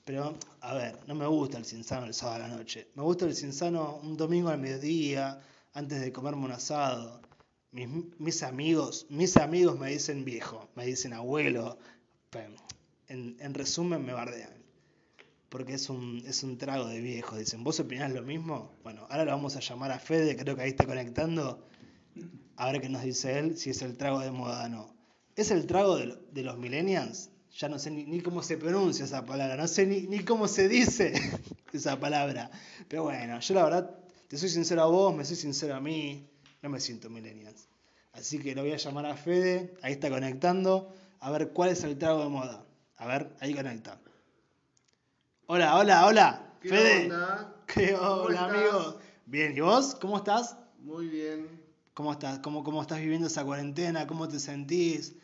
Pero, 0.04 0.36
a 0.60 0.74
ver, 0.74 0.98
no 1.06 1.14
me 1.14 1.26
gusta 1.26 1.56
el 1.56 1.64
cinsano 1.64 2.06
el 2.06 2.14
sábado 2.14 2.44
a 2.44 2.48
la 2.48 2.56
noche. 2.56 2.88
Me 2.94 3.02
gusta 3.02 3.24
el 3.24 3.34
cinsano 3.34 3.96
un 4.02 4.16
domingo 4.16 4.50
al 4.50 4.58
mediodía, 4.58 5.40
antes 5.72 6.00
de 6.00 6.12
comerme 6.12 6.44
un 6.44 6.52
asado. 6.52 7.22
Mis, 7.72 8.42
amigos, 8.42 9.06
mis 9.08 9.36
amigos 9.36 9.78
me 9.78 9.90
dicen 9.90 10.24
viejo, 10.24 10.68
me 10.74 10.84
dicen 10.84 11.14
abuelo. 11.14 11.78
En, 13.08 13.36
en 13.40 13.54
resumen, 13.54 14.04
me 14.04 14.12
bardean. 14.12 14.52
Porque 15.48 15.74
es 15.74 15.88
un, 15.88 16.22
es 16.26 16.42
un 16.42 16.58
trago 16.58 16.88
de 16.88 17.00
viejo. 17.00 17.36
Dicen, 17.36 17.64
¿vos 17.64 17.80
opinás 17.80 18.12
lo 18.12 18.22
mismo? 18.22 18.76
Bueno, 18.82 19.06
ahora 19.08 19.24
lo 19.24 19.30
vamos 19.32 19.56
a 19.56 19.60
llamar 19.60 19.92
a 19.92 19.98
Fede, 19.98 20.36
creo 20.36 20.56
que 20.56 20.62
ahí 20.62 20.70
está 20.70 20.86
conectando. 20.86 21.66
A 22.56 22.70
ver 22.70 22.82
qué 22.82 22.88
nos 22.90 23.02
dice 23.02 23.38
él, 23.38 23.56
si 23.56 23.70
es 23.70 23.80
el 23.80 23.96
trago 23.96 24.20
de 24.20 24.30
moda 24.30 24.66
o 24.66 24.68
no. 24.68 24.94
¿Es 25.36 25.50
el 25.50 25.66
trago 25.66 25.96
de, 25.96 26.18
de 26.32 26.42
los 26.42 26.58
millennials? 26.58 27.30
Ya 27.56 27.68
no 27.68 27.78
sé 27.78 27.90
ni, 27.90 28.20
cómo 28.20 28.42
se 28.42 28.56
pronuncia 28.56 29.04
esa 29.04 29.24
palabra, 29.24 29.56
no 29.56 29.66
sé 29.66 29.86
ni, 29.86 30.02
ni, 30.02 30.24
cómo 30.24 30.48
se 30.48 30.68
dice 30.68 31.12
esa 31.72 31.98
palabra. 31.98 32.50
Pero 32.88 33.04
bueno, 33.04 33.40
yo 33.40 33.54
la 33.54 33.64
verdad, 33.64 33.90
te 34.28 34.38
soy 34.38 34.48
sincero 34.48 34.82
a 34.82 34.86
vos, 34.86 35.14
me 35.14 35.24
soy 35.24 35.36
sincero 35.36 35.74
a 35.74 35.80
mí, 35.80 36.28
no 36.62 36.68
me 36.68 36.80
siento 36.80 37.10
millennials. 37.10 37.68
Así 38.12 38.38
que 38.38 38.54
lo 38.54 38.62
voy 38.62 38.72
a 38.72 38.76
llamar 38.76 39.06
a 39.06 39.16
Fede, 39.16 39.74
ahí 39.82 39.92
está 39.92 40.10
conectando, 40.10 40.94
a 41.20 41.30
ver 41.30 41.50
cuál 41.50 41.70
es 41.70 41.84
el 41.84 41.98
trago 41.98 42.22
de 42.22 42.28
moda. 42.28 42.64
A 42.96 43.06
ver, 43.06 43.34
ahí 43.40 43.54
conecta. 43.54 43.98
Hola, 45.46 45.76
hola, 45.76 46.06
hola. 46.06 46.54
¿Qué 46.60 46.68
Fede. 46.68 47.04
Onda? 47.04 47.56
¿Qué 47.66 47.94
onda, 47.94 48.44
amigo? 48.46 49.00
Bien, 49.26 49.56
¿y 49.56 49.60
vos? 49.60 49.94
¿Cómo 49.94 50.18
estás? 50.18 50.56
Muy 50.80 51.08
bien. 51.08 51.48
¿Cómo 51.94 52.12
estás? 52.12 52.38
¿Cómo, 52.40 52.62
¿Cómo 52.62 52.82
estás 52.82 53.00
viviendo 53.00 53.26
esa 53.26 53.44
cuarentena? 53.44 54.06
¿Cómo 54.06 54.28
te 54.28 54.38
sentís? 54.38 55.14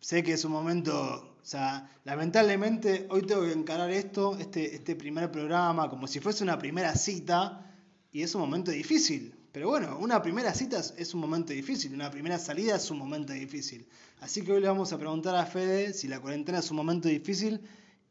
Sé 0.00 0.22
que 0.22 0.32
es 0.32 0.44
un 0.44 0.52
momento, 0.52 1.36
o 1.40 1.44
sea, 1.44 1.90
lamentablemente 2.04 3.06
hoy 3.10 3.22
tengo 3.22 3.42
que 3.42 3.52
encarar 3.52 3.90
esto, 3.90 4.36
este, 4.38 4.74
este 4.74 4.96
primer 4.96 5.30
programa, 5.30 5.88
como 5.88 6.06
si 6.06 6.20
fuese 6.20 6.44
una 6.44 6.58
primera 6.58 6.94
cita, 6.94 7.64
y 8.12 8.22
es 8.22 8.34
un 8.34 8.40
momento 8.40 8.70
difícil. 8.70 9.34
Pero 9.52 9.68
bueno, 9.68 9.98
una 9.98 10.22
primera 10.22 10.54
cita 10.54 10.80
es 10.96 11.14
un 11.14 11.20
momento 11.20 11.52
difícil, 11.52 11.94
una 11.94 12.10
primera 12.10 12.38
salida 12.38 12.76
es 12.76 12.90
un 12.90 12.98
momento 12.98 13.32
difícil. 13.32 13.86
Así 14.20 14.42
que 14.42 14.52
hoy 14.52 14.60
le 14.60 14.68
vamos 14.68 14.92
a 14.92 14.98
preguntar 14.98 15.34
a 15.34 15.46
Fede 15.46 15.92
si 15.94 16.06
la 16.06 16.20
cuarentena 16.20 16.58
es 16.58 16.70
un 16.70 16.76
momento 16.76 17.08
difícil 17.08 17.60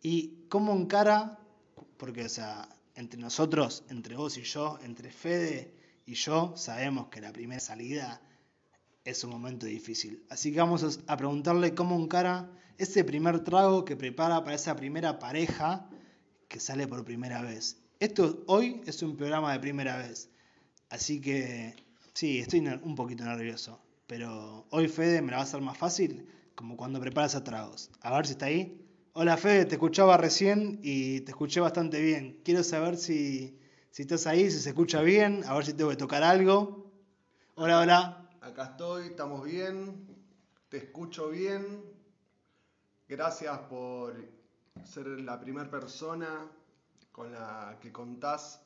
y 0.01 0.45
cómo 0.49 0.73
encara, 0.73 1.39
porque 1.97 2.25
o 2.25 2.29
sea, 2.29 2.67
entre 2.95 3.19
nosotros, 3.19 3.83
entre 3.89 4.15
vos 4.15 4.37
y 4.37 4.43
yo, 4.43 4.79
entre 4.83 5.11
Fede 5.11 5.73
y 6.05 6.15
yo, 6.15 6.53
sabemos 6.57 7.07
que 7.09 7.21
la 7.21 7.31
primera 7.31 7.59
salida 7.59 8.21
es 9.07 9.23
un 9.23 9.29
momento 9.31 9.65
difícil. 9.65 10.25
Así 10.29 10.51
que 10.51 10.59
vamos 10.59 10.99
a 11.07 11.17
preguntarle 11.17 11.73
cómo 11.73 11.97
encara 11.97 12.51
ese 12.77 13.05
primer 13.05 13.39
trago 13.39 13.85
que 13.85 13.95
prepara 13.95 14.43
para 14.43 14.55
esa 14.55 14.75
primera 14.75 15.17
pareja 15.17 15.89
que 16.49 16.59
sale 16.59 16.87
por 16.87 17.05
primera 17.05 17.41
vez. 17.41 17.77
Esto 18.01 18.43
hoy 18.47 18.81
es 18.85 19.01
un 19.01 19.15
programa 19.15 19.53
de 19.53 19.59
primera 19.59 19.97
vez. 19.97 20.29
Así 20.89 21.21
que 21.21 21.73
sí, 22.13 22.39
estoy 22.39 22.59
un 22.59 22.95
poquito 22.95 23.23
nervioso. 23.23 23.79
Pero 24.07 24.67
hoy 24.71 24.89
Fede 24.89 25.21
me 25.21 25.31
la 25.31 25.37
va 25.37 25.43
a 25.43 25.45
hacer 25.45 25.61
más 25.61 25.77
fácil, 25.77 26.27
como 26.55 26.75
cuando 26.75 26.99
preparas 26.99 27.41
tragos. 27.45 27.89
A 28.01 28.13
ver 28.13 28.25
si 28.25 28.33
está 28.33 28.47
ahí. 28.47 28.85
Hola 29.13 29.37
Fede, 29.37 29.65
te 29.65 29.75
escuchaba 29.75 30.17
recién 30.17 30.79
y 30.83 31.21
te 31.21 31.31
escuché 31.31 31.61
bastante 31.61 32.01
bien. 32.01 32.41
Quiero 32.43 32.61
saber 32.61 32.97
si, 32.97 33.57
si 33.89 34.01
estás 34.01 34.27
ahí, 34.27 34.51
si 34.51 34.59
se 34.59 34.69
escucha 34.69 35.01
bien, 35.01 35.43
a 35.47 35.55
ver 35.55 35.65
si 35.65 35.73
tengo 35.73 35.91
que 35.91 35.95
tocar 35.95 36.23
algo. 36.23 36.91
Hola, 37.55 37.79
hola. 37.79 38.26
Acá 38.41 38.65
estoy, 38.65 39.07
estamos 39.07 39.43
bien, 39.43 40.05
te 40.69 40.77
escucho 40.77 41.29
bien. 41.29 41.83
Gracias 43.09 43.57
por 43.61 44.13
ser 44.85 45.07
la 45.07 45.39
primera 45.39 45.69
persona 45.71 46.47
con 47.11 47.31
la 47.31 47.79
que 47.81 47.91
contás 47.91 48.61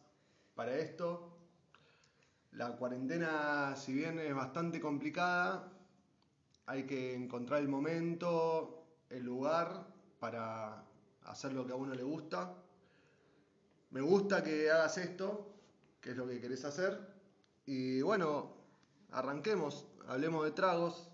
para 0.55 0.75
esto. 0.77 1.37
La 2.51 2.75
cuarentena, 2.75 3.73
si 3.77 3.93
bien 3.93 4.19
es 4.19 4.35
bastante 4.35 4.81
complicada, 4.81 5.71
hay 6.65 6.85
que 6.85 7.15
encontrar 7.15 7.61
el 7.61 7.69
momento, 7.69 8.83
el 9.09 9.23
lugar 9.23 9.87
para 10.19 10.83
hacer 11.23 11.53
lo 11.53 11.65
que 11.65 11.71
a 11.71 11.77
uno 11.77 11.95
le 11.95 12.03
gusta. 12.03 12.57
Me 13.91 14.01
gusta 14.01 14.43
que 14.43 14.69
hagas 14.69 14.97
esto, 14.97 15.53
que 16.01 16.11
es 16.11 16.17
lo 16.17 16.27
que 16.27 16.41
querés 16.41 16.65
hacer. 16.65 16.99
Y 17.65 18.01
bueno, 18.01 18.60
arranquemos, 19.11 19.85
hablemos 20.07 20.43
de 20.45 20.51
tragos, 20.51 21.09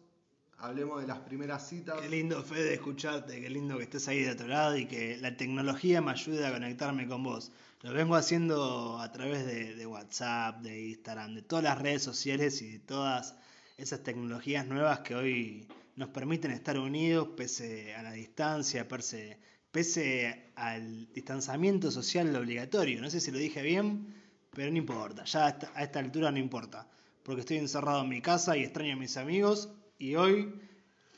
hablemos 0.57 1.01
de 1.01 1.07
las 1.07 1.19
primeras 1.19 1.67
citas. 1.67 1.99
Qué 2.01 2.09
lindo, 2.09 2.41
Fede, 2.43 2.75
escucharte, 2.75 3.41
qué 3.41 3.49
lindo 3.49 3.77
que 3.77 3.83
estés 3.83 4.07
ahí 4.07 4.21
de 4.21 4.31
otro 4.31 4.47
lado 4.47 4.77
y 4.77 4.85
que 4.85 5.17
la 5.17 5.35
tecnología 5.35 6.01
me 6.01 6.11
ayude 6.11 6.45
a 6.45 6.53
conectarme 6.53 7.07
con 7.07 7.23
vos. 7.23 7.51
Lo 7.81 7.93
vengo 7.93 8.15
haciendo 8.15 8.99
a 8.99 9.11
través 9.11 9.45
de, 9.45 9.85
WhatsApp, 9.85 10.61
de 10.61 10.89
Instagram, 10.89 11.35
de 11.35 11.41
todas 11.43 11.63
las 11.63 11.79
redes 11.79 12.01
sociales 12.01 12.61
y 12.61 12.71
de 12.71 12.79
todas 12.79 13.35
esas 13.77 14.01
tecnologías 14.01 14.65
nuevas 14.65 15.01
que 15.01 15.15
hoy 15.15 15.67
nos 15.95 16.09
permiten 16.09 16.51
estar 16.51 16.77
unidos 16.79 17.29
pese 17.37 17.95
a 17.95 18.01
la 18.01 18.11
distancia, 18.11 18.87
pese, 18.87 19.39
pese 19.71 20.51
al 20.55 21.11
distanciamiento 21.13 21.91
social 21.91 22.35
obligatorio. 22.35 22.99
No 22.99 23.09
sé 23.11 23.19
si 23.19 23.31
lo 23.31 23.37
dije 23.37 23.61
bien, 23.61 24.13
pero 24.51 24.71
no 24.71 24.77
importa, 24.77 25.23
ya 25.25 25.55
a 25.75 25.83
esta 25.83 25.99
altura 25.99 26.31
no 26.31 26.39
importa, 26.39 26.87
porque 27.27 27.41
estoy 27.41 27.57
encerrado 27.57 28.01
en 28.01 28.09
mi 28.09 28.23
casa 28.23 28.57
y 28.57 28.63
extraño 28.63 28.93
a 28.93 28.97
mis 28.97 29.17
amigos 29.17 29.69
y 29.99 30.15
hoy 30.15 30.59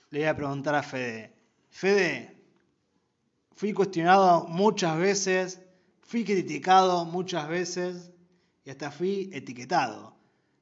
le 0.10 0.20
voy 0.20 0.28
a 0.28 0.36
preguntar 0.36 0.76
a 0.76 0.84
Fede, 0.84 1.34
Fede, 1.70 2.36
fui 3.56 3.72
cuestionado 3.72 4.46
muchas 4.50 4.98
veces 4.98 5.62
Fui 6.10 6.26
criticado 6.26 7.06
muchas 7.06 7.48
veces 7.48 8.12
y 8.66 8.72
hasta 8.72 8.90
fui 8.90 9.30
etiquetado. 9.32 10.18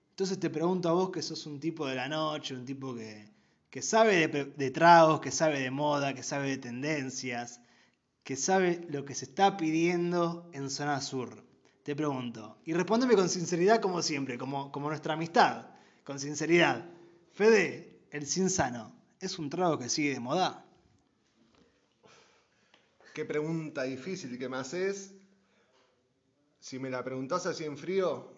Entonces 0.09 0.37
te 0.41 0.49
pregunto 0.49 0.89
a 0.89 0.91
vos 0.91 1.09
que 1.09 1.21
sos 1.21 1.45
un 1.45 1.61
tipo 1.61 1.87
de 1.87 1.95
la 1.95 2.09
noche, 2.09 2.53
un 2.53 2.65
tipo 2.65 2.93
que, 2.93 3.31
que 3.69 3.81
sabe 3.81 4.27
de, 4.27 4.43
de, 4.43 4.71
tragos, 4.71 5.21
que 5.21 5.31
sabe 5.31 5.61
de 5.61 5.71
moda, 5.71 6.13
que 6.13 6.21
sabe 6.21 6.49
de 6.49 6.57
tendencias, 6.57 7.61
que 8.25 8.35
sabe 8.35 8.85
lo 8.89 9.05
que 9.05 9.15
se 9.15 9.23
está 9.23 9.55
pidiendo 9.55 10.49
en 10.51 10.69
zona 10.69 10.99
sur. 10.99 11.46
Te 11.87 11.95
pregunto, 11.95 12.57
y 12.65 12.73
respóndeme 12.73 13.15
con 13.15 13.29
sinceridad 13.29 13.79
como 13.79 14.01
siempre, 14.01 14.37
como, 14.37 14.73
como 14.73 14.89
nuestra 14.89 15.13
amistad, 15.13 15.67
con 16.03 16.19
sinceridad. 16.19 16.83
Fede, 17.31 18.01
el 18.11 18.27
Cinsano, 18.27 18.93
¿es 19.21 19.39
un 19.39 19.49
trago 19.49 19.79
que 19.79 19.87
sigue 19.87 20.11
de 20.11 20.19
moda? 20.19 20.65
Qué 23.13 23.23
pregunta 23.23 23.83
difícil 23.83 24.37
que 24.37 24.49
me 24.49 24.57
haces 24.57 25.13
si 26.59 26.77
me 26.77 26.89
la 26.89 27.05
preguntás 27.05 27.45
así 27.45 27.63
en 27.63 27.77
frío, 27.77 28.33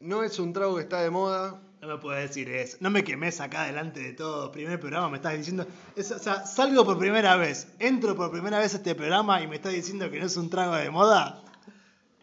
no 0.00 0.22
es 0.22 0.38
un 0.38 0.54
trago 0.54 0.76
que 0.76 0.82
está 0.84 1.02
de 1.02 1.10
moda. 1.10 1.60
No 1.82 1.88
me 1.88 1.98
puedes 1.98 2.26
decir 2.26 2.48
eso. 2.48 2.78
No 2.80 2.88
me 2.88 3.04
quemes 3.04 3.38
acá 3.42 3.64
delante 3.64 4.00
de 4.00 4.14
todo. 4.14 4.50
Primer 4.50 4.80
programa 4.80 5.10
me 5.10 5.18
estás 5.18 5.36
diciendo. 5.36 5.66
o 5.94 6.02
sea, 6.02 6.46
salgo 6.46 6.86
por 6.86 6.98
primera 6.98 7.36
vez, 7.36 7.68
entro 7.80 8.16
por 8.16 8.30
primera 8.30 8.58
vez 8.58 8.72
a 8.72 8.78
este 8.78 8.94
programa 8.94 9.42
y 9.42 9.46
me 9.46 9.56
estás 9.56 9.74
diciendo 9.74 10.10
que 10.10 10.18
no 10.18 10.24
es 10.24 10.38
un 10.38 10.48
trago 10.48 10.74
de 10.74 10.88
moda. 10.88 11.44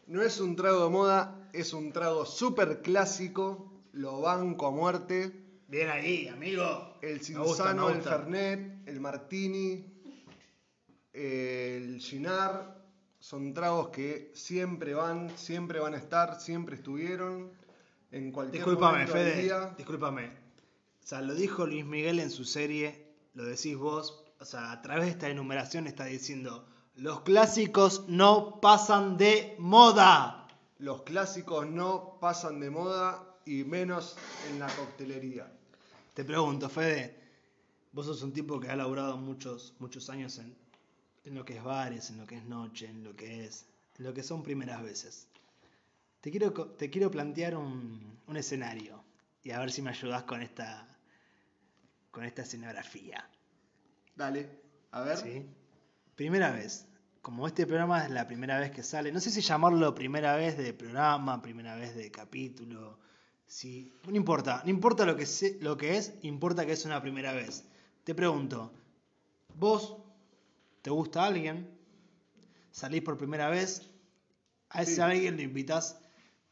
No 0.07 0.21
es 0.21 0.39
un 0.39 0.55
trago 0.55 0.83
de 0.83 0.89
moda, 0.89 1.49
es 1.53 1.73
un 1.73 1.91
trago 1.91 2.25
súper 2.25 2.81
clásico. 2.81 3.71
Lo 3.91 4.21
banco 4.21 4.67
a 4.67 4.71
muerte. 4.71 5.31
Bien 5.67 5.89
ahí, 5.89 6.27
amigo. 6.27 6.97
El 7.01 7.21
Cinzano, 7.21 7.89
el 7.89 8.01
Fernet, 8.01 8.87
el 8.87 8.99
Martini, 8.99 9.85
el 11.13 11.99
Ginar, 11.99 12.75
son 13.19 13.53
tragos 13.53 13.89
que 13.89 14.31
siempre 14.35 14.93
van, 14.93 15.35
siempre 15.37 15.79
van 15.79 15.95
a 15.95 15.97
estar, 15.97 16.39
siempre 16.39 16.75
estuvieron 16.75 17.51
en 18.11 18.31
cualquier 18.31 18.63
Discúlpame, 18.63 19.07
Fede, 19.07 19.71
discúlpame. 19.77 20.27
O 20.27 21.07
sea, 21.07 21.21
lo 21.21 21.33
dijo 21.33 21.65
Luis 21.65 21.85
Miguel 21.85 22.19
en 22.19 22.29
su 22.29 22.45
serie, 22.45 23.13
lo 23.33 23.45
decís 23.45 23.77
vos, 23.77 24.23
o 24.39 24.45
sea, 24.45 24.71
a 24.71 24.81
través 24.81 25.05
de 25.05 25.11
esta 25.11 25.29
enumeración 25.29 25.87
está 25.87 26.05
diciendo, 26.05 26.67
los 26.95 27.21
clásicos 27.21 28.07
no 28.07 28.61
pasan 28.61 29.17
de 29.17 29.55
moda. 29.59 30.47
Los 30.79 31.01
clásicos 31.03 31.67
no 31.67 32.17
pasan 32.21 32.59
de 32.59 32.69
moda 32.69 33.37
y 33.45 33.63
menos 33.63 34.17
en 34.49 34.59
la 34.59 34.67
coctelería. 34.67 35.51
Te 36.13 36.23
pregunto, 36.23 36.69
Fede, 36.69 37.19
vos 37.91 38.05
sos 38.05 38.23
un 38.23 38.31
tipo 38.31 38.59
que 38.59 38.69
ha 38.69 38.75
laburado 38.75 39.17
muchos, 39.17 39.73
muchos 39.79 40.09
años 40.09 40.37
en, 40.39 40.55
en 41.25 41.35
lo 41.35 41.43
que 41.43 41.57
es 41.57 41.63
bares, 41.63 42.09
en 42.09 42.17
lo 42.17 42.25
que 42.25 42.37
es 42.37 42.45
noche, 42.45 42.87
en 42.87 43.03
lo 43.03 43.15
que 43.15 43.45
es, 43.45 43.65
en 43.97 44.05
lo 44.05 44.13
que 44.13 44.23
son 44.23 44.41
primeras 44.41 44.81
veces. 44.81 45.27
Te 46.21 46.31
quiero, 46.31 46.53
te 46.53 46.89
quiero 46.89 47.11
plantear 47.11 47.55
un, 47.55 48.19
un 48.25 48.37
escenario 48.37 49.03
y 49.43 49.51
a 49.51 49.59
ver 49.59 49.71
si 49.71 49.81
me 49.81 49.89
ayudas 49.89 50.23
con 50.23 50.41
esta, 50.41 50.87
con 52.09 52.23
esta 52.23 52.43
escenografía. 52.43 53.29
Dale, 54.15 54.61
a 54.91 55.01
ver. 55.01 55.17
¿Sí? 55.17 55.45
Primera 56.15 56.51
vez. 56.51 56.87
Como 57.21 57.47
este 57.47 57.65
programa 57.65 58.05
es 58.05 58.11
la 58.11 58.27
primera 58.27 58.59
vez 58.59 58.71
que 58.71 58.83
sale, 58.83 59.11
no 59.11 59.19
sé 59.19 59.31
si 59.31 59.41
llamarlo 59.41 59.95
primera 59.95 60.35
vez 60.35 60.57
de 60.57 60.73
programa, 60.73 61.41
primera 61.41 61.75
vez 61.75 61.95
de 61.95 62.11
capítulo, 62.11 62.99
si, 63.47 63.91
no 64.07 64.15
importa, 64.15 64.61
no 64.63 64.69
importa 64.69 65.05
lo 65.05 65.15
que, 65.15 65.27
lo 65.61 65.75
que 65.75 65.97
es, 65.97 66.13
importa 66.21 66.65
que 66.65 66.73
es 66.73 66.85
una 66.85 67.01
primera 67.01 67.33
vez. 67.33 67.65
Te 68.03 68.13
pregunto, 68.13 68.71
vos 69.55 69.97
te 70.83 70.91
gusta 70.91 71.25
alguien, 71.25 71.67
salís 72.71 73.01
por 73.01 73.17
primera 73.17 73.49
vez, 73.49 73.89
a 74.69 74.83
ese 74.83 75.01
alguien 75.01 75.37
lo 75.37 75.41
invitas 75.41 75.99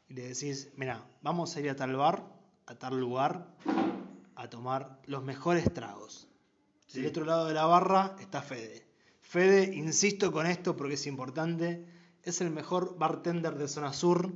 y 0.07 0.15
le 0.15 0.29
decís, 0.29 0.71
mira, 0.75 1.05
vamos 1.21 1.55
a 1.55 1.59
ir 1.59 1.69
a 1.69 1.75
tal 1.75 1.95
bar, 1.95 2.25
a 2.65 2.75
tal 2.75 2.99
lugar, 2.99 3.47
a 4.35 4.49
tomar 4.49 4.99
los 5.05 5.23
mejores 5.23 5.71
tragos. 5.73 6.27
Del 6.93 7.07
otro 7.07 7.25
lado 7.25 7.47
de 7.47 7.53
la 7.53 7.65
barra 7.65 8.15
está 8.19 8.41
Fede. 8.41 8.92
Fede, 9.23 9.73
insisto 9.73 10.31
con 10.31 10.45
esto 10.45 10.75
porque 10.75 10.93
es 10.93 11.07
importante, 11.07 11.85
es 12.21 12.41
el 12.41 12.51
mejor 12.51 12.97
bartender 12.99 13.55
de 13.55 13.67
zona 13.67 13.91
sur. 13.91 14.31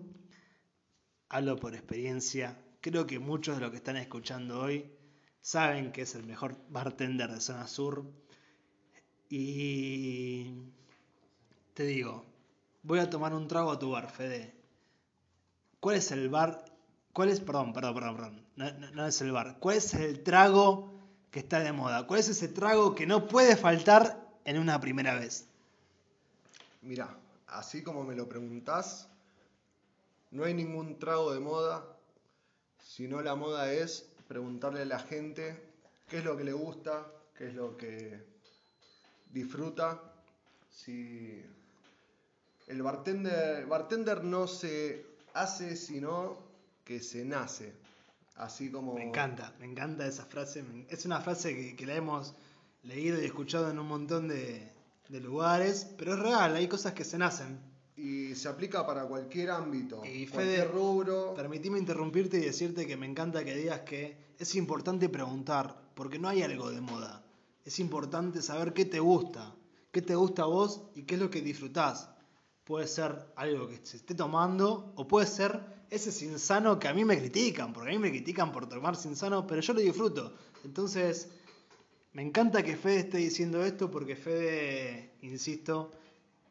Hablo 1.30 1.58
por 1.58 1.76
experiencia. 1.76 2.58
Creo 2.82 3.06
que 3.06 3.20
muchos 3.20 3.58
de 3.58 3.62
los 3.62 3.70
que 3.70 3.78
están 3.78 3.98
escuchando 3.98 4.60
hoy 4.60 4.90
saben 5.42 5.92
que 5.92 6.02
es 6.04 6.16
el 6.16 6.24
mejor 6.24 6.58
bartender 6.70 7.30
de 7.32 7.42
zona 7.42 7.68
sur 7.68 8.06
y 9.30 10.54
te 11.74 11.84
digo, 11.84 12.26
voy 12.82 13.00
a 13.00 13.10
tomar 13.10 13.34
un 13.34 13.48
trago 13.48 13.72
a 13.72 13.80
tu 13.80 13.92
bar, 13.92 14.10
Fede. 14.10 14.56
¿Cuál 15.80 15.98
es 15.98 16.12
el 16.12 16.30
bar? 16.30 16.66
¿Cuál 17.14 17.30
es, 17.30 17.42
perdón, 17.42 17.74
perdón, 17.74 17.94
perdón, 17.94 18.16
perdón, 18.16 18.46
no, 18.56 18.92
no 18.94 19.06
es 19.06 19.22
el 19.22 19.32
bar. 19.32 19.58
¿Cuál 19.60 19.78
es 19.78 19.94
el 19.94 20.24
trago 20.24 20.94
que 21.30 21.40
está 21.40 21.60
de 21.60 21.74
moda? 21.74 22.08
¿Cuál 22.08 22.22
es 22.22 22.30
ese 22.30 22.48
trago 22.48 22.96
que 22.96 23.06
no 23.06 23.28
puede 23.28 23.58
faltar 23.58 24.27
en 24.48 24.58
una 24.58 24.80
primera 24.80 25.14
vez? 25.14 25.46
Mira, 26.82 27.16
así 27.48 27.84
como 27.84 28.06
me 28.06 28.16
lo 28.16 28.30
preguntás, 28.30 29.10
no 30.32 30.46
hay 30.46 30.54
ningún 30.54 30.98
trago 30.98 31.34
de 31.34 31.42
moda, 31.42 31.86
sino 32.80 33.22
la 33.22 33.36
moda 33.36 33.72
es 33.74 34.10
preguntarle 34.30 34.82
a 34.84 34.86
la 34.86 35.00
gente 35.00 35.62
qué 36.08 36.20
es 36.20 36.24
lo 36.24 36.38
que 36.38 36.46
le 36.46 36.54
gusta, 36.54 37.06
qué 37.38 37.48
es 37.48 37.56
lo 37.56 37.76
que 37.76 38.24
disfruta. 39.34 40.02
Si 40.72 41.44
el 42.68 42.82
bartender, 42.82 43.66
bartender 43.66 44.24
no 44.24 44.48
se 44.48 45.06
hace, 45.34 45.76
sino 45.76 46.38
que 46.86 47.02
se 47.02 47.26
nace. 47.26 47.74
Así 48.38 48.72
como... 48.72 48.94
Me 48.94 49.04
encanta, 49.04 49.54
me 49.60 49.66
encanta 49.66 50.08
esa 50.08 50.24
frase. 50.24 50.64
Es 50.90 51.06
una 51.06 51.20
frase 51.20 51.76
que, 51.76 51.86
la 51.86 51.96
hemos 51.96 52.34
leído 52.88 53.22
y 53.22 53.26
escuchado 53.26 53.70
en 53.70 53.80
un 53.80 53.88
montón 53.88 54.28
de, 54.28 54.74
lugares, 55.10 55.88
pero 55.98 56.14
es 56.14 56.20
real, 56.20 56.56
hay 56.56 56.68
cosas 56.68 56.94
que 56.94 57.04
se 57.04 57.18
nacen. 57.18 57.60
Y 57.96 58.36
se 58.36 58.48
aplica 58.48 58.86
para 58.86 59.06
cualquier 59.06 59.52
ámbito, 59.52 60.04
y 60.06 60.28
cualquier 60.28 60.72
rubro. 60.72 61.34
Permitime 61.34 61.80
interrumpirte 61.80 62.38
y 62.38 62.42
decirte 62.42 62.86
que 62.86 62.98
me 62.98 63.06
encanta 63.06 63.44
que 63.44 63.56
digas 63.56 63.82
que 63.82 64.18
es 64.38 64.56
importante 64.56 65.10
preguntar, 65.10 65.76
porque 65.96 66.20
no 66.20 66.28
hay 66.28 66.44
algo 66.44 66.70
de 66.70 66.82
moda 66.82 67.24
es 67.68 67.80
importante 67.80 68.42
saber 68.42 68.72
qué 68.72 68.86
te 68.86 69.02
gusta, 69.02 69.54
qué 69.92 70.02
te 70.02 70.16
gusta 70.16 70.44
a 70.44 70.46
vos 70.46 70.84
y 70.96 71.04
qué 71.04 71.16
es 71.16 71.22
lo 71.22 71.30
que 71.30 71.42
disfrutás. 71.42 72.10
puede 72.64 72.88
ser 72.88 73.34
algo 73.36 73.68
que 73.68 73.80
se 73.84 73.98
esté 73.98 74.16
tomando, 74.16 74.94
o 74.96 75.06
puede 75.06 75.28
ser 75.28 75.62
ese 75.90 76.14
sinsano 76.14 76.80
que 76.80 76.88
a 76.88 76.94
mí 76.94 77.04
me 77.04 77.18
critican, 77.18 77.74
porque 77.74 77.90
a 77.90 77.94
mí 77.94 78.00
me 78.00 78.10
critican 78.10 78.54
por 78.54 78.70
tomar 78.70 78.96
sinsano, 78.96 79.46
pero 79.46 79.62
yo 79.62 79.74
lo 79.74 79.82
disfruto. 79.82 80.34
Entonces, 80.64 81.30
me 82.18 82.24
encanta 82.24 82.64
que 82.64 82.76
Fede 82.76 83.02
esté 83.02 83.18
diciendo 83.20 83.64
esto, 83.64 83.92
porque 83.92 84.16
Fede, 84.16 85.14
insisto, 85.22 85.92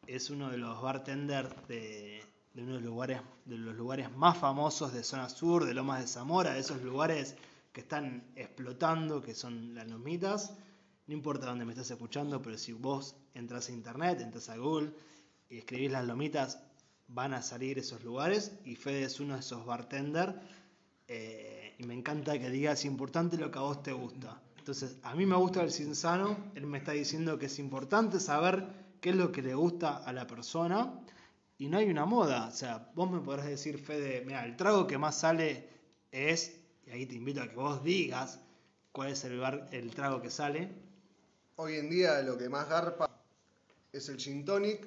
es 0.07 0.29
uno 0.29 0.49
de 0.49 0.57
los 0.57 0.81
bartenders 0.81 1.53
de, 1.67 2.23
uno 2.55 2.67
de 2.67 2.73
los 2.75 2.83
lugares, 2.83 3.19
de 3.43 3.57
los 3.57 3.75
lugares 3.75 4.09
más 4.15 4.37
famosos 4.37 4.93
de 4.93 5.03
zona 5.03 5.27
sur, 5.27 5.65
de 5.65 5.73
Lomas 5.73 5.99
de 5.99 6.07
Zamora, 6.07 6.53
de 6.53 6.61
esos 6.61 6.81
lugares 6.81 7.35
que 7.73 7.81
están 7.81 8.31
explotando, 8.37 9.21
que 9.21 9.35
son 9.35 9.75
las 9.75 9.89
lomitas. 9.89 10.53
No 11.05 11.13
importa 11.13 11.47
dónde 11.47 11.65
me 11.65 11.73
estés 11.73 11.91
escuchando, 11.91 12.41
pero 12.41 12.57
si 12.57 12.71
vos 12.71 13.17
entras 13.33 13.67
a 13.67 13.73
internet, 13.73 14.21
entras 14.21 14.47
a 14.47 14.55
Google 14.55 14.93
y 15.49 15.57
escribís 15.57 15.91
las 15.91 16.05
lomitas, 16.05 16.61
van 17.09 17.33
a 17.33 17.41
salir 17.41 17.77
esos 17.77 18.05
lugares. 18.05 18.53
Y 18.63 18.77
Fede 18.77 19.03
es 19.03 19.19
uno 19.19 19.33
de 19.33 19.41
esos 19.41 19.65
bartenders. 19.65 20.33
Eh, 21.09 21.75
y 21.77 21.83
me 21.83 21.93
encanta 21.93 22.39
que 22.39 22.49
digas 22.49 22.85
importante 22.85 23.35
lo 23.35 23.51
que 23.51 23.59
a 23.59 23.63
vos 23.63 23.83
te 23.83 23.91
gusta. 23.91 24.41
Entonces, 24.67 24.97
a 25.03 25.15
mí 25.15 25.25
me 25.25 25.37
gusta 25.37 25.63
el 25.63 25.71
sinsano. 25.71 26.51
Él 26.53 26.67
me 26.67 26.79
está 26.79 26.91
diciendo 26.91 27.39
que 27.39 27.45
es 27.45 27.57
importante 27.57 28.19
saber 28.19 28.67
qué 28.99 29.11
es 29.11 29.15
lo 29.15 29.31
que 29.31 29.41
le 29.41 29.55
gusta 29.55 29.95
a 29.95 30.11
la 30.11 30.27
persona. 30.27 30.99
Y 31.57 31.69
no 31.69 31.77
hay 31.77 31.89
una 31.89 32.03
moda. 32.03 32.49
O 32.49 32.51
sea, 32.51 32.91
vos 32.93 33.09
me 33.09 33.21
podrás 33.21 33.45
decir, 33.45 33.79
Fede, 33.79 34.25
mira, 34.25 34.43
el 34.43 34.57
trago 34.57 34.85
que 34.85 34.97
más 34.97 35.17
sale 35.17 35.69
es, 36.11 36.59
y 36.85 36.91
ahí 36.91 37.05
te 37.05 37.15
invito 37.15 37.41
a 37.41 37.47
que 37.47 37.55
vos 37.55 37.81
digas 37.81 38.41
cuál 38.91 39.11
es 39.11 39.23
el, 39.23 39.39
bar, 39.39 39.69
el 39.71 39.95
trago 39.95 40.21
que 40.21 40.29
sale. 40.29 40.67
Hoy 41.55 41.75
en 41.75 41.89
día 41.89 42.21
lo 42.21 42.37
que 42.37 42.49
más 42.49 42.67
garpa 42.67 43.09
es 43.93 44.09
el 44.09 44.17
gin 44.17 44.43
tonic, 44.43 44.85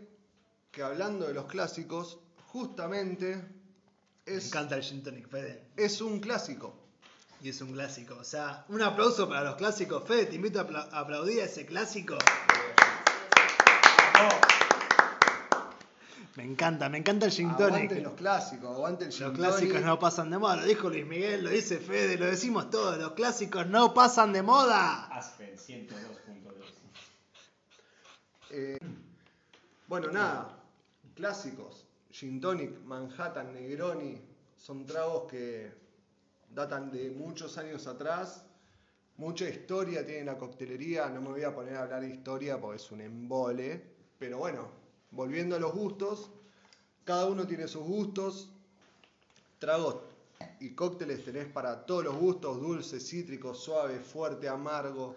que 0.70 0.82
hablando 0.82 1.26
de 1.26 1.32
los 1.32 1.46
clásicos, 1.46 2.18
justamente 2.48 3.36
Me 4.26 4.34
es, 4.34 4.48
encanta 4.48 4.76
el 4.76 4.82
gin 4.82 5.02
tonic, 5.02 5.26
Fede. 5.26 5.70
es 5.74 6.02
un 6.02 6.20
clásico. 6.20 6.79
Y 7.42 7.48
es 7.48 7.60
un 7.62 7.72
clásico. 7.72 8.16
O 8.20 8.24
sea, 8.24 8.64
un 8.68 8.82
aplauso 8.82 9.28
para 9.28 9.42
los 9.44 9.56
clásicos. 9.56 10.04
Fede, 10.06 10.26
te 10.26 10.34
invito 10.36 10.60
a 10.60 10.64
apla- 10.68 10.88
a 10.92 11.00
aplaudir 11.00 11.40
a 11.40 11.44
ese 11.44 11.64
clásico. 11.66 12.16
Me 16.36 16.44
encanta, 16.44 16.88
me 16.88 16.98
encanta 16.98 17.26
el 17.26 17.32
gin 17.32 17.54
tonic. 17.56 17.74
Aguante 17.74 18.00
los 18.00 18.12
clásicos, 18.14 18.70
aguante 18.70 19.04
el 19.06 19.12
gin 19.12 19.26
Los 19.26 19.36
clásicos 19.36 19.82
no 19.82 19.98
pasan 19.98 20.30
de 20.30 20.38
moda, 20.38 20.56
lo 20.56 20.64
dijo 20.64 20.88
Luis 20.88 21.04
Miguel, 21.06 21.42
lo 21.44 21.50
dice 21.50 21.78
Fede, 21.78 22.16
lo 22.16 22.26
decimos 22.26 22.70
todos, 22.70 22.96
los 22.98 23.12
clásicos 23.12 23.66
no 23.66 23.92
pasan 23.92 24.32
de 24.32 24.42
moda. 24.42 25.06
Aspen 25.06 25.56
102.2. 25.58 25.90
Eh, 28.50 28.78
bueno, 29.88 30.10
nada, 30.12 30.56
clásicos. 31.14 31.84
Gin 32.12 32.40
tonic, 32.40 32.80
Manhattan, 32.84 33.52
Negroni, 33.52 34.20
son 34.56 34.86
tragos 34.86 35.30
que 35.30 35.72
datan 36.54 36.90
de 36.90 37.10
muchos 37.10 37.58
años 37.58 37.86
atrás. 37.86 38.44
Mucha 39.16 39.48
historia 39.48 40.04
tiene 40.04 40.24
la 40.24 40.38
coctelería, 40.38 41.08
no 41.10 41.20
me 41.20 41.28
voy 41.28 41.42
a 41.42 41.54
poner 41.54 41.76
a 41.76 41.82
hablar 41.82 42.00
de 42.00 42.08
historia 42.08 42.60
porque 42.60 42.76
es 42.76 42.90
un 42.90 43.00
embole. 43.00 43.82
Pero 44.18 44.38
bueno, 44.38 44.68
volviendo 45.10 45.56
a 45.56 45.58
los 45.58 45.72
gustos, 45.72 46.30
cada 47.04 47.26
uno 47.26 47.46
tiene 47.46 47.68
sus 47.68 47.82
gustos. 47.82 48.50
Tragos 49.58 49.96
y 50.58 50.70
cócteles 50.70 51.24
tenés 51.24 51.46
para 51.46 51.84
todos 51.84 52.04
los 52.04 52.16
gustos, 52.16 52.60
dulce, 52.60 52.98
cítrico, 52.98 53.54
suave, 53.54 53.98
fuerte, 53.98 54.48
amargo. 54.48 55.14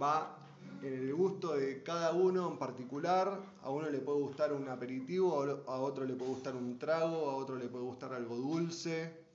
Va 0.00 0.34
en 0.82 0.94
el 0.94 1.14
gusto 1.14 1.56
de 1.56 1.82
cada 1.82 2.12
uno 2.12 2.50
en 2.50 2.58
particular. 2.58 3.38
A 3.62 3.70
uno 3.70 3.90
le 3.90 3.98
puede 3.98 4.20
gustar 4.20 4.52
un 4.52 4.68
aperitivo, 4.68 5.42
a 5.66 5.78
otro 5.80 6.04
le 6.04 6.14
puede 6.14 6.32
gustar 6.32 6.56
un 6.56 6.78
trago, 6.78 7.28
a 7.28 7.36
otro 7.36 7.56
le 7.56 7.68
puede 7.68 7.84
gustar 7.84 8.14
algo 8.14 8.36
dulce. 8.36 9.27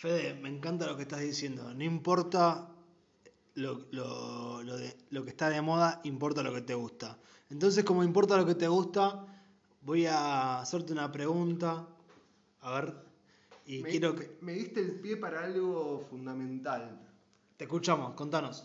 Fede, 0.00 0.32
me 0.32 0.48
encanta 0.48 0.86
lo 0.86 0.96
que 0.96 1.02
estás 1.02 1.20
diciendo, 1.20 1.74
no 1.74 1.84
importa 1.84 2.68
lo, 3.56 3.82
lo- 3.90 4.62
lo 4.62 4.78
de- 4.78 4.96
lo 5.10 5.24
que 5.24 5.28
está 5.28 5.50
de 5.50 5.60
moda, 5.60 6.00
importa 6.04 6.42
lo 6.42 6.54
que 6.54 6.62
te 6.62 6.72
gusta. 6.74 7.18
Entonces, 7.50 7.84
como 7.84 8.02
importa 8.02 8.38
lo 8.38 8.46
que 8.46 8.54
te 8.54 8.66
gusta, 8.66 9.26
voy 9.82 10.06
a 10.06 10.60
hacerte 10.60 10.94
una 10.94 11.12
pregunta, 11.12 11.86
a 12.62 12.80
ver, 12.80 12.94
y 13.66 13.82
me, 13.82 13.90
quiero 13.90 14.14
que... 14.16 14.38
me- 14.40 14.54
diste 14.54 14.80
el 14.80 14.92
pie 15.00 15.18
para 15.18 15.44
algo 15.44 16.06
fundamental. 16.08 16.98
Te 17.58 17.64
escuchamos, 17.64 18.14
contanos. 18.14 18.64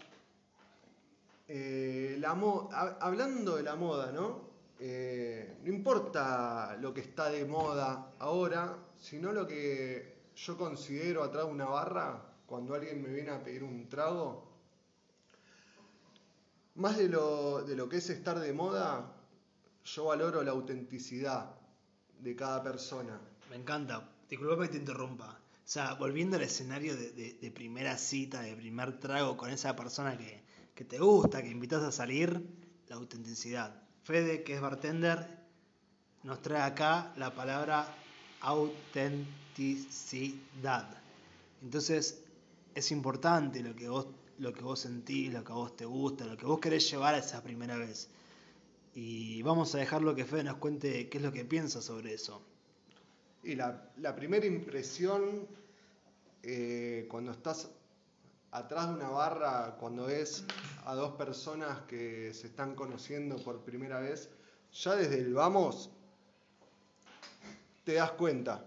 Eh, 1.49 2.15
la 2.17 2.33
mo- 2.33 2.69
ha- 2.71 2.97
hablando 3.01 3.57
de 3.57 3.63
la 3.63 3.75
moda, 3.75 4.13
¿no? 4.13 4.39
Eh, 4.79 5.57
no 5.65 5.69
importa 5.69 6.77
lo 6.79 6.93
que 6.93 7.01
está 7.01 7.29
de 7.29 7.43
moda 7.43 8.13
ahora, 8.19 8.77
sino 8.99 9.33
lo 9.33 9.45
que 9.45 10.14
yo 10.35 10.57
considero 10.57 11.23
atrás 11.23 11.45
una 11.49 11.65
barra, 11.65 12.21
cuando 12.45 12.75
alguien 12.75 13.01
me 13.01 13.09
viene 13.09 13.31
a 13.31 13.43
pedir 13.43 13.63
un 13.63 13.87
trago, 13.89 14.45
más 16.75 16.97
de 16.97 17.07
lo, 17.09 17.63
de 17.63 17.75
lo 17.75 17.87
que 17.87 17.97
es 17.97 18.09
estar 18.09 18.39
de 18.39 18.53
moda, 18.53 19.13
yo 19.85 20.05
valoro 20.05 20.43
la 20.43 20.51
autenticidad 20.51 21.55
de 22.19 22.35
cada 22.35 22.61
persona. 22.61 23.19
Me 23.49 23.55
encanta. 23.55 24.09
Disculpa 24.29 24.63
que 24.63 24.69
te 24.69 24.77
interrumpa. 24.77 25.39
O 25.53 25.67
sea, 25.67 25.93
volviendo 25.93 26.35
al 26.35 26.43
escenario 26.43 26.95
de, 26.95 27.11
de- 27.11 27.51
primera 27.51 27.97
cita, 27.97 28.41
de 28.41 28.55
primer 28.55 28.99
trago 28.99 29.37
con 29.37 29.49
esa 29.49 29.75
persona 29.75 30.17
que, 30.17 30.43
que 30.75 30.83
te 30.83 30.99
gusta, 30.99 31.41
que 31.41 31.49
invitas 31.49 31.81
a 31.83 31.91
salir, 31.91 32.45
la 32.87 32.95
autenticidad. 32.97 33.81
Fede, 34.03 34.43
que 34.43 34.55
es 34.55 34.61
bartender, 34.61 35.27
nos 36.23 36.41
trae 36.41 36.61
acá 36.61 37.13
la 37.17 37.33
palabra 37.33 37.87
autenticidad. 39.55 40.87
Entonces, 41.61 42.21
es 42.73 42.91
importante 42.91 43.61
lo 43.61 43.75
que 43.75 43.87
vos, 43.87 44.07
lo 44.39 44.53
que 44.53 44.61
vos 44.61 44.79
sentís, 44.81 45.33
lo 45.33 45.43
que 45.43 45.51
a 45.51 45.55
vos 45.55 45.75
te 45.75 45.85
gusta, 45.85 46.25
lo 46.25 46.35
que 46.35 46.45
vos 46.45 46.59
querés 46.59 46.89
llevar 46.91 47.15
a 47.15 47.19
esa 47.19 47.41
primera 47.41 47.77
vez. 47.77 48.09
Y 48.93 49.41
vamos 49.43 49.73
a 49.75 49.77
dejarlo 49.79 50.15
que 50.15 50.25
Fede 50.25 50.43
nos 50.43 50.57
cuente 50.57 51.09
qué 51.09 51.17
es 51.17 51.23
lo 51.23 51.31
que 51.31 51.45
piensa 51.45 51.81
sobre 51.81 52.13
eso. 52.13 52.41
Y 53.43 53.55
la, 53.55 53.91
primera 54.15 54.45
impresión 54.45 55.47
eh, 56.43 57.07
cuando 57.09 57.31
estás 57.31 57.69
atrás 58.51 58.87
de 58.87 58.93
una 58.95 59.09
barra, 59.09 59.77
cuando 59.79 60.05
ves 60.05 60.45
a 60.85 60.95
dos 60.95 61.13
personas 61.15 61.81
que 61.87 62.33
se 62.33 62.47
están 62.47 62.75
conociendo 62.75 63.37
por 63.37 63.61
primera 63.63 63.99
vez, 63.99 64.29
ya 64.71 64.95
desde 64.95 65.19
el 65.19 65.33
vamos 65.33 65.91
te 67.83 67.93
das 67.93 68.11
cuenta. 68.11 68.65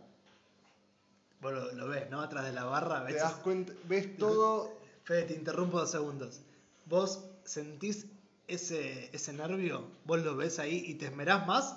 Vos 1.40 1.52
lo, 1.52 1.72
lo 1.72 1.88
ves, 1.88 2.10
¿no? 2.10 2.20
Atrás 2.20 2.44
de 2.44 2.52
la 2.52 2.64
barra, 2.64 3.04
Te 3.06 3.12
ves. 3.12 3.22
das 3.22 3.34
cuenta, 3.34 3.72
ves 3.84 4.16
todo. 4.16 4.76
Fede, 5.04 5.22
te 5.22 5.34
interrumpo 5.34 5.78
dos 5.78 5.90
segundos. 5.90 6.40
¿Vos 6.86 7.24
sentís 7.44 8.06
ese, 8.46 9.08
ese 9.14 9.32
nervio? 9.32 9.86
¿Vos 10.04 10.20
lo 10.20 10.36
ves 10.36 10.58
ahí 10.58 10.84
y 10.86 10.94
te 10.94 11.06
esmerás 11.06 11.46
más? 11.46 11.76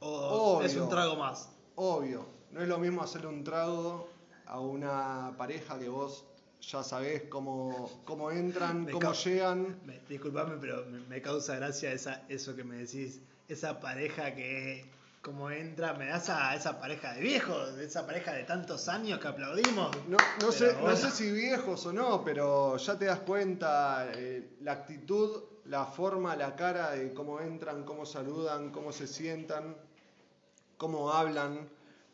¿O 0.00 0.56
Obvio. 0.56 0.66
es 0.66 0.76
un 0.76 0.88
trago 0.88 1.16
más? 1.16 1.48
Obvio, 1.76 2.26
no 2.50 2.60
es 2.62 2.68
lo 2.68 2.78
mismo 2.78 3.02
hacerle 3.02 3.28
un 3.28 3.44
trago 3.44 4.08
a 4.46 4.60
una 4.60 5.34
pareja 5.36 5.78
que 5.78 5.88
vos 5.88 6.24
ya 6.60 6.82
sabés 6.82 7.22
cómo, 7.28 7.90
cómo 8.04 8.30
entran, 8.30 8.84
Me 8.84 8.92
cómo 8.92 9.12
llegan. 9.12 9.78
Me- 9.84 10.00
disculpame, 10.08 10.56
pero 10.60 10.84
me, 10.86 10.98
me 11.00 11.22
causa 11.22 11.54
gracia 11.56 11.92
esa, 11.92 12.24
eso 12.28 12.54
que 12.56 12.64
me 12.64 12.76
decís. 12.76 13.20
Esa 13.48 13.80
pareja 13.80 14.34
que, 14.34 14.84
como 15.28 15.50
entra, 15.50 15.92
me 15.92 16.06
das 16.06 16.30
a 16.30 16.56
esa 16.56 16.80
pareja 16.80 17.12
de 17.12 17.20
viejos, 17.20 17.76
esa 17.80 18.06
pareja 18.06 18.32
de 18.32 18.44
tantos 18.44 18.88
años 18.88 19.20
que 19.20 19.28
aplaudimos. 19.28 19.94
No, 20.08 20.16
no 20.40 20.50
sé, 20.50 20.68
Pero 20.68 20.76
no 20.78 20.82
bueno. 20.84 20.96
sé 20.96 21.10
si 21.10 21.30
viejos 21.30 21.84
o 21.84 21.92
no, 21.92 22.24
pero 22.24 22.78
ya 22.78 22.98
te 22.98 23.04
das 23.04 23.20
cuenta 23.20 24.10
eh, 24.14 24.56
la 24.62 24.72
actitud, 24.72 25.42
la 25.66 25.84
forma, 25.84 26.34
la 26.34 26.56
cara 26.56 26.92
de 26.92 27.12
cómo 27.12 27.40
entran, 27.40 27.84
cómo 27.84 28.06
saludan, 28.06 28.70
cómo 28.70 28.90
se 28.90 29.06
sientan, 29.06 29.76
cómo 30.78 31.12
hablan, 31.12 31.68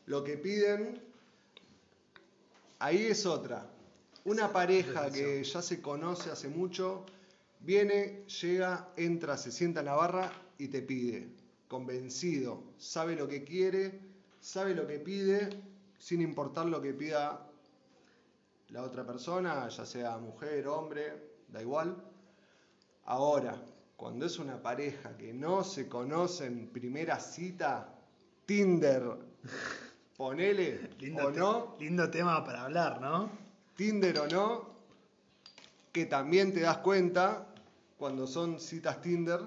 lo 0.07 0.25
que 0.25 0.37
piden. 0.37 1.01
Ahí 2.81 3.07
es 3.07 3.27
otra. 3.27 3.65
Una 4.25 4.53
pareja 4.53 5.09
que 5.13 5.45
ya 5.45 5.63
se 5.63 5.81
conoce 5.81 6.33
hace 6.33 6.49
mucho, 6.49 7.07
viene, 7.61 8.25
llega, 8.27 8.89
entra, 8.97 9.37
se 9.37 9.53
sienta 9.53 9.81
en 9.81 9.87
la 9.87 9.95
barra 9.95 10.33
y 10.59 10.67
te 10.67 10.83
pide. 10.83 11.29
Convencido, 11.69 12.63
sabe 12.85 13.17
lo 13.17 13.27
que 13.27 13.43
quiere, 13.43 13.99
sabe 14.41 14.75
lo 14.75 14.87
que 14.87 14.99
pide, 14.99 15.49
sin 15.99 16.21
importar 16.21 16.67
lo 16.67 16.83
que 16.83 16.93
pida 16.93 17.47
la 18.69 18.83
otra 18.83 19.07
persona, 19.07 19.67
ya 19.69 19.87
sea 19.87 20.19
mujer, 20.19 20.69
hombre, 20.69 21.31
da 21.49 21.63
igual. 21.63 21.97
Ahora, 23.07 23.57
cuando 23.97 24.27
es 24.27 24.39
una 24.39 24.63
pareja 24.63 25.17
que 25.17 25.33
no 25.33 25.65
se 25.65 25.89
conoce 25.89 26.47
en 26.47 26.69
primera 26.69 27.19
cita, 27.19 27.89
Tinder, 28.45 29.03
ponele 30.17 30.91
Lindo, 30.99 31.27
o 31.27 31.31
no, 31.31 31.77
lindo 31.81 32.11
tema 32.11 32.45
para 32.45 32.65
hablar, 32.65 33.01
¿no? 33.01 33.31
Tinder 33.77 34.19
o 34.19 34.29
no, 34.29 34.75
que 35.91 36.05
también 36.05 36.53
te 36.53 36.61
das 36.61 36.79
cuenta 36.79 37.47
cuando 37.97 38.27
son 38.27 38.61
citas 38.61 39.01
Tinder, 39.01 39.41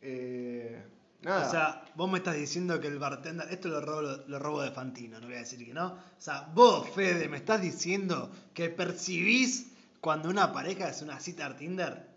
eh, 0.00 0.82
Nada. 1.22 1.46
O 1.46 1.50
sea, 1.50 1.84
vos 1.94 2.10
me 2.10 2.18
estás 2.18 2.34
diciendo 2.36 2.80
que 2.80 2.88
el 2.88 2.98
bartender. 2.98 3.46
Esto 3.50 3.68
lo 3.68 3.80
robo, 3.80 4.02
lo 4.26 4.38
robo 4.38 4.62
de 4.62 4.72
Fantino, 4.72 5.20
no 5.20 5.26
voy 5.26 5.36
a 5.36 5.40
decir 5.40 5.64
que 5.64 5.72
no. 5.72 5.86
O 5.92 5.98
sea, 6.18 6.48
vos, 6.54 6.88
Fede, 6.90 7.28
me 7.28 7.36
estás 7.36 7.60
diciendo 7.62 8.30
que 8.54 8.68
percibís 8.70 9.68
cuando 10.00 10.28
una 10.28 10.52
pareja 10.52 10.88
es 10.88 11.00
una 11.02 11.20
cita 11.20 11.46
al 11.46 11.56
Tinder. 11.56 12.10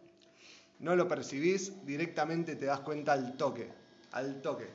no 0.80 0.94
lo 0.96 1.08
percibís, 1.08 1.86
directamente 1.86 2.56
te 2.58 2.66
das 2.66 2.82
cuenta 2.82 3.14
al 3.14 3.38
toque, 3.38 3.72
al 4.12 4.42
toque. 4.42 4.68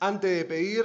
Antes 0.00 0.30
de 0.36 0.44
pedir, 0.44 0.84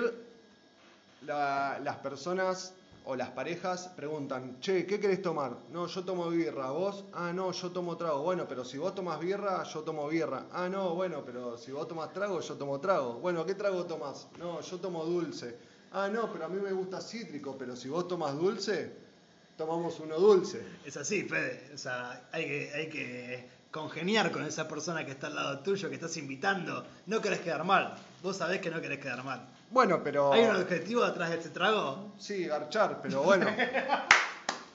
la- 1.21 1.79
las 1.83 1.97
personas 1.97 2.73
o 3.05 3.15
las 3.15 3.31
parejas 3.31 3.89
preguntan, 3.95 4.59
che, 4.59 4.85
¿qué 4.85 4.99
querés 4.99 5.21
tomar? 5.21 5.57
No, 5.71 5.87
yo 5.87 6.03
tomo 6.03 6.29
birra, 6.29 6.71
¿vos? 6.71 7.03
Ah, 7.13 7.33
no, 7.33 7.51
yo 7.51 7.71
tomo 7.71 7.97
trago. 7.97 8.21
Bueno, 8.21 8.45
pero 8.47 8.63
si 8.63 8.77
vos 8.77 8.95
tomas 8.95 9.19
birra, 9.19 9.63
yo 9.63 9.81
tomo 9.81 10.07
birra. 10.07 10.45
Ah, 10.51 10.69
no, 10.69 10.95
bueno, 10.95 11.23
pero 11.25 11.57
si 11.57 11.71
vos 11.71 11.87
tomas 11.87 12.13
trago, 12.13 12.39
yo 12.39 12.55
tomo 12.55 12.79
trago. 12.79 13.15
Bueno, 13.15 13.45
¿qué 13.45 13.55
trago 13.55 13.85
tomás? 13.85 14.27
No, 14.39 14.61
yo 14.61 14.79
tomo 14.79 15.03
dulce. 15.05 15.57
Ah, 15.91 16.07
no, 16.07 16.31
pero 16.31 16.45
a 16.45 16.47
mí 16.47 16.59
me 16.61 16.71
gusta 16.71 17.01
cítrico, 17.01 17.57
pero 17.57 17.75
si 17.75 17.89
vos 17.89 18.07
tomas 18.07 18.35
dulce, 18.37 18.93
tomamos 19.57 19.99
uno 19.99 20.17
dulce. 20.17 20.65
Es 20.85 20.97
así, 20.97 21.23
Fede. 21.23 21.71
O 21.73 21.77
sea, 21.77 22.27
hay 22.31 22.45
que, 22.45 22.71
hay 22.73 22.89
que 22.89 23.49
congeniar 23.69 24.31
con 24.31 24.43
esa 24.45 24.67
persona 24.67 25.05
que 25.05 25.11
está 25.11 25.27
al 25.27 25.35
lado 25.35 25.59
tuyo, 25.59 25.89
que 25.89 25.95
estás 25.95 26.15
invitando. 26.17 26.85
No 27.07 27.21
querés 27.21 27.41
quedar 27.41 27.63
mal. 27.63 27.95
Vos 28.21 28.37
sabés 28.37 28.61
que 28.61 28.69
no 28.69 28.79
querés 28.79 28.99
quedar 28.99 29.23
mal. 29.23 29.47
Bueno, 29.73 30.03
pero... 30.03 30.31
¿Hay 30.31 30.43
un 30.43 30.55
objetivo 30.55 31.03
detrás 31.03 31.31
de 31.31 31.37
este 31.37 31.49
trago? 31.49 32.13
Sí, 32.19 32.45
garchar, 32.45 33.01
pero 33.01 33.23
bueno. 33.23 33.47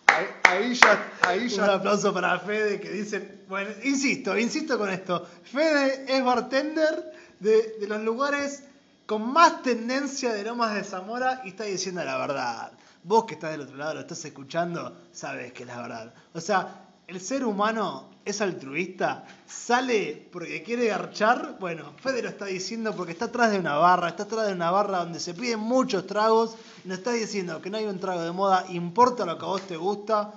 Ahí, 0.07 0.27
ahí 0.43 0.75
ya, 0.75 1.13
ahí 1.21 1.55
Un 1.55 1.71
aplauso 1.71 2.13
para 2.13 2.41
Fede 2.41 2.81
que 2.81 2.91
dice, 2.91 3.45
bueno, 3.47 3.71
insisto, 3.85 4.37
insisto 4.37 4.77
con 4.77 4.91
esto. 4.91 5.25
Fede 5.45 6.07
es 6.09 6.25
bartender 6.25 7.13
de, 7.39 7.77
de 7.79 7.87
los 7.87 8.01
lugares 8.01 8.65
con 9.07 9.33
más 9.33 9.63
tendencia 9.63 10.33
de 10.33 10.43
Lomas 10.43 10.75
de 10.75 10.83
Zamora 10.83 11.43
y 11.45 11.51
está 11.51 11.65
diciendo 11.65 12.03
la 12.03 12.17
verdad. 12.19 12.73
Vos 13.05 13.27
que 13.27 13.35
estás 13.35 13.53
del 13.53 13.61
otro 13.61 13.77
lado, 13.77 13.95
lo 13.95 14.01
estás 14.01 14.25
escuchando, 14.25 14.97
sabes 15.13 15.53
que 15.53 15.63
es 15.63 15.69
la 15.69 15.81
verdad. 15.81 16.15
O 16.33 16.41
sea, 16.41 16.89
el 17.07 17.21
ser 17.21 17.45
humano 17.45 18.11
es 18.31 18.41
altruista, 18.41 19.27
sale 19.47 20.29
porque 20.31 20.63
quiere 20.63 20.87
garchar. 20.87 21.57
Bueno, 21.59 21.93
Fede 22.01 22.23
lo 22.23 22.29
está 22.29 22.47
diciendo 22.47 22.95
porque 22.95 23.13
está 23.13 23.27
atrás 23.27 23.51
de 23.51 23.59
una 23.59 23.77
barra, 23.77 24.09
está 24.09 24.25
atrás 24.25 24.47
de 24.47 24.53
una 24.53 24.71
barra 24.71 24.99
donde 24.99 25.21
se 25.21 25.35
piden 25.35 25.61
muchos 25.61 26.07
tragos. 26.07 26.57
Y 26.85 26.89
nos 26.89 26.99
está 26.99 27.13
diciendo 27.13 27.61
que 27.63 27.71
no 27.71 27.79
hay 27.79 27.87
un 27.87 27.99
trago 27.99 28.23
de 28.23 28.33
moda, 28.33 28.67
importa 28.71 29.25
lo 29.25 29.39
que 29.39 29.45
a 29.45 29.49
vos 29.49 29.63
te 29.63 29.77
gusta 29.77 30.33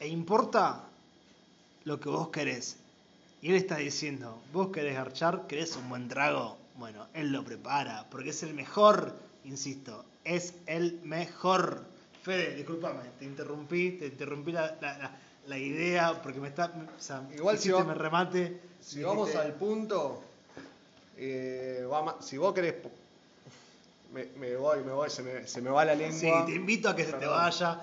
e 0.00 0.08
importa 0.08 0.84
lo 1.84 2.00
que 2.00 2.08
vos 2.08 2.28
querés. 2.28 2.76
Y 3.40 3.50
él 3.50 3.56
está 3.56 3.76
diciendo, 3.76 4.40
vos 4.52 4.68
querés 4.68 4.94
garchar, 4.94 5.46
querés 5.46 5.76
un 5.76 5.88
buen 5.88 6.08
trago. 6.08 6.58
Bueno, 6.76 7.06
él 7.14 7.30
lo 7.30 7.44
prepara, 7.44 8.06
porque 8.10 8.30
es 8.30 8.42
el 8.42 8.54
mejor, 8.54 9.14
insisto, 9.44 10.04
es 10.24 10.54
el 10.66 11.00
mejor. 11.04 11.84
Fede, 12.22 12.56
discúlpame, 12.56 13.00
te 13.18 13.24
interrumpí, 13.24 13.92
te 13.92 14.06
interrumpí 14.06 14.52
la, 14.52 15.18
la 15.48 15.58
idea, 15.58 16.20
porque 16.22 16.38
me 16.40 16.48
está... 16.48 16.66
O 16.66 17.00
sea, 17.00 17.22
Igual 17.34 17.58
si 17.58 17.70
va- 17.70 17.82
me 17.84 17.94
remate. 17.94 18.60
Si 18.80 19.02
vamos 19.02 19.34
al 19.34 19.54
punto, 19.54 20.22
eh, 21.16 21.86
si 22.20 22.36
vos 22.38 22.54
querés. 22.54 22.74
Me, 24.12 24.26
me 24.38 24.56
voy, 24.56 24.82
me 24.84 24.92
voy, 24.92 25.10
se 25.10 25.22
me, 25.22 25.46
se 25.46 25.60
me 25.60 25.70
va 25.70 25.84
la 25.84 25.94
lengua. 25.94 26.18
Sí, 26.18 26.30
te 26.46 26.54
invito 26.54 26.88
a 26.88 26.96
que 26.96 27.04
se 27.04 27.12
te 27.12 27.26
vaya. 27.26 27.80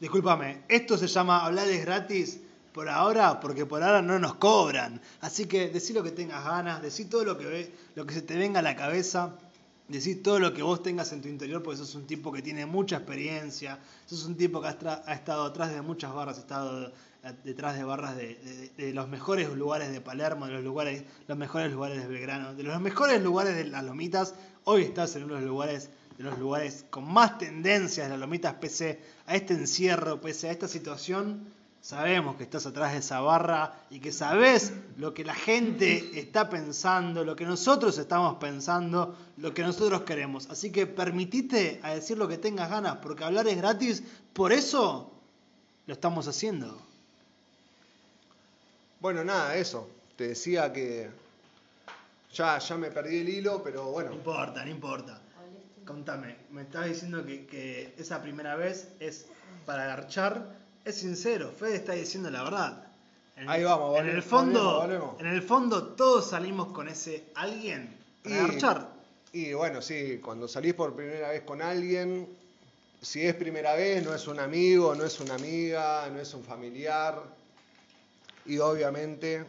Discúlpame, 0.00 0.62
esto 0.68 0.96
se 0.96 1.06
llama 1.06 1.44
hablar 1.44 1.68
es 1.68 1.84
gratis 1.84 2.40
por 2.72 2.88
ahora, 2.88 3.40
porque 3.40 3.64
por 3.66 3.82
ahora 3.82 4.02
no 4.02 4.18
nos 4.18 4.36
cobran. 4.36 5.00
Así 5.22 5.46
que 5.46 5.68
decí 5.68 5.92
lo 5.92 6.02
que 6.02 6.10
tengas 6.12 6.44
ganas, 6.44 6.80
decí 6.82 7.06
todo 7.06 7.24
lo 7.24 7.36
que 7.38 7.46
ve, 7.46 7.74
lo 7.94 8.06
que 8.06 8.14
se 8.14 8.22
te 8.22 8.36
venga 8.36 8.60
a 8.60 8.62
la 8.62 8.76
cabeza, 8.76 9.32
decí 9.88 10.16
todo 10.16 10.38
lo 10.38 10.52
que 10.52 10.62
vos 10.62 10.82
tengas 10.82 11.12
en 11.12 11.22
tu 11.22 11.28
interior, 11.28 11.62
porque 11.62 11.78
sos 11.78 11.94
un 11.94 12.06
tipo 12.06 12.32
que 12.32 12.42
tiene 12.42 12.66
mucha 12.66 12.96
experiencia, 12.96 13.78
sos 14.06 14.24
un 14.24 14.36
tipo 14.36 14.60
que 14.60 14.68
ha, 14.68 15.02
ha 15.06 15.14
estado 15.14 15.44
atrás 15.44 15.72
de 15.72 15.82
muchas 15.82 16.12
barras, 16.12 16.38
ha 16.38 16.40
estado 16.40 16.92
eh, 17.22 17.32
detrás 17.44 17.76
de 17.76 17.84
barras 17.84 18.16
de 18.16 18.92
los 18.94 19.08
mejores 19.08 19.52
lugares 19.54 19.92
de 19.92 20.00
Palermo, 20.00 20.46
de 20.46 20.52
los 20.52 20.64
lugares, 20.64 21.04
los 21.28 21.38
mejores 21.38 21.72
lugares 21.72 22.02
de 22.02 22.08
Belgrano, 22.08 22.54
de 22.54 22.62
los 22.62 22.80
mejores 22.80 23.22
lugares 23.22 23.54
de 23.54 23.64
las 23.64 23.84
Lomitas. 23.84 24.34
Hoy 24.64 24.82
estás 24.82 25.14
en 25.16 25.24
uno 25.24 25.34
de 25.34 25.40
los 25.40 25.50
lugares, 25.50 25.90
de 26.18 26.24
los 26.24 26.38
lugares 26.38 26.84
con 26.90 27.04
más 27.12 27.38
tendencias 27.38 28.06
de 28.06 28.10
las 28.10 28.18
Lomitas, 28.18 28.54
pese 28.54 29.00
a 29.26 29.36
este 29.36 29.54
encierro, 29.54 30.20
pese 30.20 30.48
a 30.48 30.52
esta 30.52 30.68
situación. 30.68 31.55
Sabemos 31.86 32.34
que 32.34 32.42
estás 32.42 32.66
atrás 32.66 32.94
de 32.94 32.98
esa 32.98 33.20
barra 33.20 33.72
y 33.90 34.00
que 34.00 34.10
sabes 34.10 34.72
lo 34.96 35.14
que 35.14 35.24
la 35.24 35.36
gente 35.36 36.18
está 36.18 36.50
pensando, 36.50 37.22
lo 37.24 37.36
que 37.36 37.44
nosotros 37.44 37.96
estamos 37.96 38.38
pensando, 38.38 39.16
lo 39.36 39.54
que 39.54 39.62
nosotros 39.62 40.02
queremos. 40.02 40.50
Así 40.50 40.72
que 40.72 40.88
permitite 40.88 41.78
a 41.84 41.94
decir 41.94 42.18
lo 42.18 42.26
que 42.26 42.38
tengas 42.38 42.70
ganas, 42.70 42.96
porque 42.96 43.22
hablar 43.22 43.46
es 43.46 43.56
gratis, 43.56 44.02
por 44.32 44.52
eso 44.52 45.12
lo 45.86 45.94
estamos 45.94 46.26
haciendo. 46.26 46.76
Bueno, 48.98 49.22
nada, 49.22 49.54
eso. 49.54 49.88
Te 50.16 50.26
decía 50.26 50.72
que. 50.72 51.08
Ya, 52.34 52.58
ya 52.58 52.76
me 52.76 52.90
perdí 52.90 53.18
el 53.18 53.28
hilo, 53.28 53.62
pero 53.62 53.84
No 53.84 53.90
bueno. 53.92 54.12
importa, 54.12 54.64
no 54.64 54.70
importa. 54.72 55.20
Contame, 55.86 56.34
me 56.50 56.62
estabas 56.62 56.88
diciendo 56.88 57.24
que, 57.24 57.46
que 57.46 57.94
esa 57.96 58.20
primera 58.22 58.56
vez 58.56 58.88
es 58.98 59.26
para 59.64 59.86
garchar. 59.86 60.65
Es 60.86 60.94
sincero, 61.00 61.50
Fede 61.58 61.76
está 61.76 61.92
diciendo 61.92 62.30
la 62.30 62.42
verdad. 62.44 62.84
En 63.36 63.50
Ahí 63.50 63.62
vamos, 63.64 63.90
En 63.98 64.06
el 64.06 64.22
volvemos, 64.22 64.24
fondo, 64.24 64.62
volvemos, 64.80 65.00
volvemos. 65.04 65.20
en 65.20 65.26
el 65.26 65.42
fondo 65.42 65.84
todos 65.88 66.30
salimos 66.30 66.68
con 66.68 66.88
ese 66.88 67.24
alguien 67.34 67.94
para 68.22 68.88
y 69.32 69.52
bueno, 69.52 69.82
sí, 69.82 70.18
cuando 70.24 70.48
salís 70.48 70.72
por 70.74 70.94
primera 70.94 71.28
vez 71.30 71.42
con 71.42 71.60
alguien, 71.60 72.26
si 73.02 73.20
es 73.26 73.34
primera 73.34 73.74
vez, 73.74 74.02
no 74.04 74.14
es 74.14 74.26
un 74.28 74.38
amigo, 74.40 74.94
no 74.94 75.04
es 75.04 75.20
una 75.20 75.34
amiga, 75.34 76.08
no 76.10 76.18
es 76.20 76.32
un 76.32 76.42
familiar. 76.42 77.20
Y 78.46 78.58
obviamente 78.58 79.44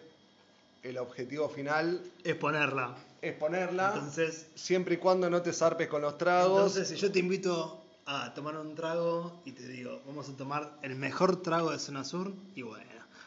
el 0.83 0.97
objetivo 0.97 1.47
final 1.47 2.01
Es 2.23 2.35
ponerla. 2.35 2.95
es 3.21 3.33
ponerla, 3.35 3.93
Entonces, 3.93 4.47
siempre 4.55 4.95
y 4.95 4.97
cuando 4.97 5.29
no 5.29 5.41
te 5.41 5.53
zarpes 5.53 5.87
con 5.87 6.01
los 6.01 6.17
tragos. 6.17 6.57
entonces, 6.75 6.89
si 6.89 6.95
yo 6.97 7.09
te 7.11 7.19
invito 7.19 7.81
a 8.07 8.33
tomar 8.33 8.57
un 8.57 8.73
trago 8.73 9.41
y 9.43 9.51
te 9.51 9.67
digo, 9.67 10.01
vamos 10.07 10.29
a 10.29 10.33
tomar 10.37 10.79
el 10.81 10.95
mejor 10.95 11.41
trago 11.41 11.71
de 11.71 11.77
Zona 11.77 12.05
Sur, 12.05 12.33
y 12.55 12.61
bueno, 12.61 12.85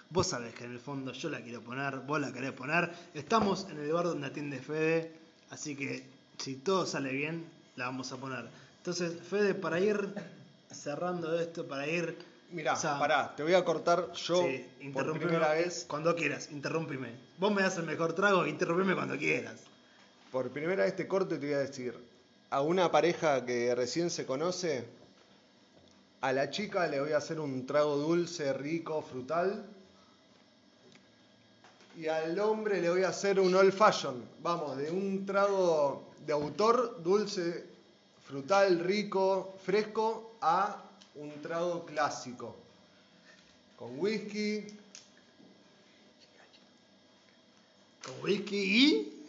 vos 0.09 0.29
sabés 0.29 0.55
que 0.55 0.65
en 0.65 0.73
el 0.73 0.81
fondo 0.81 1.13
yo 1.13 1.29
la 1.29 1.43
quiero 1.43 1.61
poner, 1.61 1.99
vos 2.01 2.19
la 2.19 2.33
querés 2.33 2.53
poner. 2.53 2.91
Estamos 3.13 3.67
en 3.71 3.79
el 3.79 3.93
bar 3.93 4.07
donde 4.07 4.27
atiende 4.27 4.59
Fede, 4.59 5.13
así 5.51 5.77
que 5.77 6.03
si 6.39 6.57
todo 6.57 6.87
sale 6.87 7.13
bien, 7.13 7.45
la 7.77 7.85
vamos 7.87 8.11
a 8.13 8.17
poner. 8.17 8.49
Entonces, 8.79 9.21
Fede, 9.21 9.55
para 9.55 9.79
ir 9.81 10.15
cerrando 10.71 11.39
esto, 11.39 11.69
para 11.69 11.87
ir. 11.87 12.17
Mirá, 12.51 12.73
o 12.73 12.77
sea, 12.77 12.99
pará, 12.99 13.37
te 13.37 13.43
voy 13.43 13.53
a 13.53 13.65
cortar 13.65 14.13
yo 14.15 14.43
sí, 14.43 14.91
por 14.95 15.17
primera 15.19 15.53
vez. 15.53 15.85
Cuando 15.87 16.17
quieras, 16.17 16.51
interrumpime. 16.51 17.11
Vos 17.39 17.53
me 17.53 17.61
das 17.61 17.77
el 17.77 17.85
mejor 17.85 18.15
trago, 18.15 18.47
interrumpime 18.47 18.95
cuando 18.95 19.19
quieras. 19.19 19.61
Por 20.33 20.49
primera 20.49 20.85
vez 20.85 20.97
te 20.97 21.07
corto 21.07 21.35
y 21.35 21.39
te 21.39 21.47
voy 21.47 21.55
a 21.55 21.59
decir, 21.59 21.95
a 22.51 22.63
una 22.63 22.91
pareja 22.91 23.47
que 23.47 23.75
recién 23.75 24.11
se 24.11 24.27
conoce, 24.27 24.85
a 26.21 26.33
la 26.33 26.51
chica 26.51 26.87
le 26.89 27.01
voy 27.01 27.13
a 27.13 27.19
hacer 27.19 27.39
un 27.39 27.65
trago 27.65 27.97
dulce, 27.97 28.53
rico, 28.53 29.01
frutal. 29.03 29.65
Y 31.97 32.09
al 32.09 32.39
hombre 32.41 32.81
le 32.81 32.91
voy 32.91 33.05
a 33.05 33.09
hacer 33.09 33.39
un 33.41 33.55
old 33.55 33.73
fashion, 33.73 34.25
vamos, 34.43 34.77
de 34.77 34.91
un 34.91 35.25
trago 35.25 36.05
de 36.27 36.33
autor, 36.33 37.03
dulce, 37.03 37.67
frutal, 38.27 38.81
rico, 38.81 39.55
fresco, 39.65 40.33
a 40.41 40.83
un 41.15 41.31
trago 41.43 41.85
clásico. 41.85 42.57
Con 43.77 43.99
whisky, 43.99 44.67
Con 48.03 48.15
whisky 48.23 48.57
y. 48.57 49.20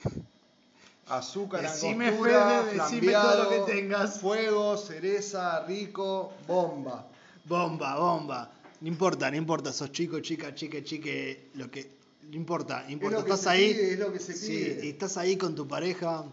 azúcar, 1.17 1.61
Decime, 1.61 2.07
angostura, 2.07 2.63
Fede, 2.63 2.73
decime 2.83 3.11
todo 3.13 3.43
lo 3.43 3.49
que 3.49 3.55
flambeado, 3.55 3.65
tengas. 3.65 4.19
fuego, 4.19 4.77
cereza, 4.77 5.65
rico, 5.65 6.33
bomba. 6.47 7.07
Bomba, 7.45 7.95
bomba. 7.97 8.51
No 8.81 8.87
importa, 8.87 9.29
no 9.29 9.37
importa, 9.37 9.71
sos 9.73 9.91
chico, 9.91 10.19
chica, 10.21 10.53
chique, 10.55 10.83
chique, 10.83 11.49
lo 11.55 11.69
que. 11.69 11.99
No 12.23 12.35
importa, 12.35 12.83
no 12.85 12.91
importa. 12.91 13.17
lo 13.17 13.25
que 13.25 13.31
estás 13.31 13.43
se 13.43 13.49
ahí. 13.49 13.73
pide, 13.73 13.93
es 13.93 13.99
lo 13.99 14.11
que 14.13 14.19
se 14.19 14.33
sí, 14.33 14.47
pide. 14.47 14.85
y 14.85 14.89
estás 14.89 15.17
ahí 15.17 15.37
con 15.37 15.53
tu 15.55 15.67
pareja. 15.67 16.25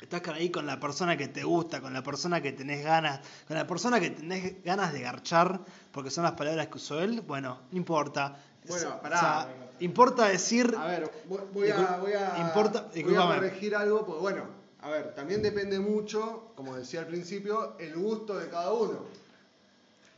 Estás 0.00 0.26
ahí 0.28 0.48
con 0.50 0.64
la 0.64 0.80
persona 0.80 1.16
que 1.18 1.28
te 1.28 1.44
gusta, 1.44 1.82
con 1.82 1.92
la 1.92 2.02
persona 2.02 2.40
que 2.40 2.52
tenés 2.52 2.82
ganas, 2.82 3.20
con 3.46 3.56
la 3.56 3.66
persona 3.66 4.00
que 4.00 4.08
tenés 4.10 4.64
ganas 4.64 4.94
de 4.94 5.00
garchar, 5.02 5.60
porque 5.92 6.10
son 6.10 6.24
las 6.24 6.32
palabras 6.32 6.68
que 6.68 6.76
usó 6.78 7.00
él. 7.02 7.20
Bueno, 7.20 7.60
no 7.70 7.76
importa. 7.76 8.34
Bueno, 8.68 8.94
O 8.98 9.02
pará. 9.02 9.20
sea, 9.20 9.54
importa 9.80 10.26
decir. 10.28 10.74
A 10.78 10.86
ver, 10.86 11.10
voy- 11.28 11.70
a, 11.70 11.96
voy 11.98 12.12
a, 12.12 12.36
importa- 12.38 12.82
voy 12.82 12.90
a 12.90 12.94
discúlpame. 12.94 13.34
corregir 13.36 13.74
algo, 13.74 14.04
porque 14.06 14.20
bueno, 14.20 14.44
a 14.82 14.88
ver, 14.90 15.14
también 15.14 15.42
depende 15.42 15.78
mucho, 15.80 16.52
como 16.54 16.76
decía 16.76 17.00
al 17.00 17.06
principio, 17.06 17.74
el 17.78 17.94
gusto 17.96 18.38
de 18.38 18.48
cada 18.48 18.72
uno. 18.72 18.98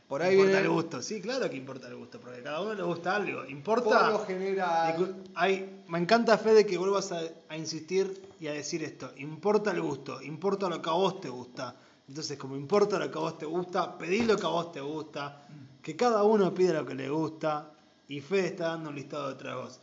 Por 0.07 0.21
ahí 0.21 0.33
importa 0.33 0.51
viene- 0.51 0.65
el 0.67 0.69
gusto. 0.71 1.01
Sí, 1.01 1.21
claro 1.21 1.49
que 1.49 1.55
importa 1.55 1.87
el 1.87 1.95
gusto, 1.95 2.19
porque 2.19 2.39
a 2.41 2.43
cada 2.43 2.61
uno 2.61 2.73
le 2.73 2.83
gusta 2.83 3.15
algo. 3.15 3.39
Por 3.41 3.49
Importa. 3.49 4.09
lo 4.11 4.19
general, 4.25 4.95
Dicu- 4.97 5.13
Hay, 5.33 5.83
me 5.87 5.97
encanta, 5.97 6.37
Fede, 6.37 6.65
que 6.65 6.77
vuelvas 6.77 7.11
a, 7.11 7.21
a 7.49 7.57
insistir 7.57 8.21
y 8.39 8.47
a 8.47 8.51
decir 8.51 8.83
esto. 8.83 9.11
Importa 9.17 9.71
el 9.71 9.81
gusto, 9.81 10.21
importa 10.21 10.69
lo 10.69 10.81
que 10.81 10.89
a 10.89 10.93
vos 10.93 11.19
te 11.21 11.29
gusta. 11.29 11.75
Entonces, 12.07 12.37
como 12.37 12.55
importa 12.57 12.99
lo 12.99 13.09
que 13.09 13.17
a 13.17 13.21
vos 13.21 13.37
te 13.39 13.45
gusta, 13.45 13.97
pedí 13.97 14.23
lo 14.23 14.35
que 14.37 14.45
a 14.45 14.49
vos 14.49 14.71
te 14.73 14.81
gusta, 14.81 15.47
que 15.81 15.95
cada 15.95 16.23
uno 16.23 16.53
pida 16.53 16.73
lo 16.73 16.85
que 16.85 16.93
le 16.95 17.09
gusta, 17.09 17.71
y 18.07 18.21
Fede 18.21 18.47
está 18.47 18.69
dando 18.69 18.89
un 18.89 18.95
listado 18.95 19.29
de 19.29 19.35
tragos. 19.35 19.79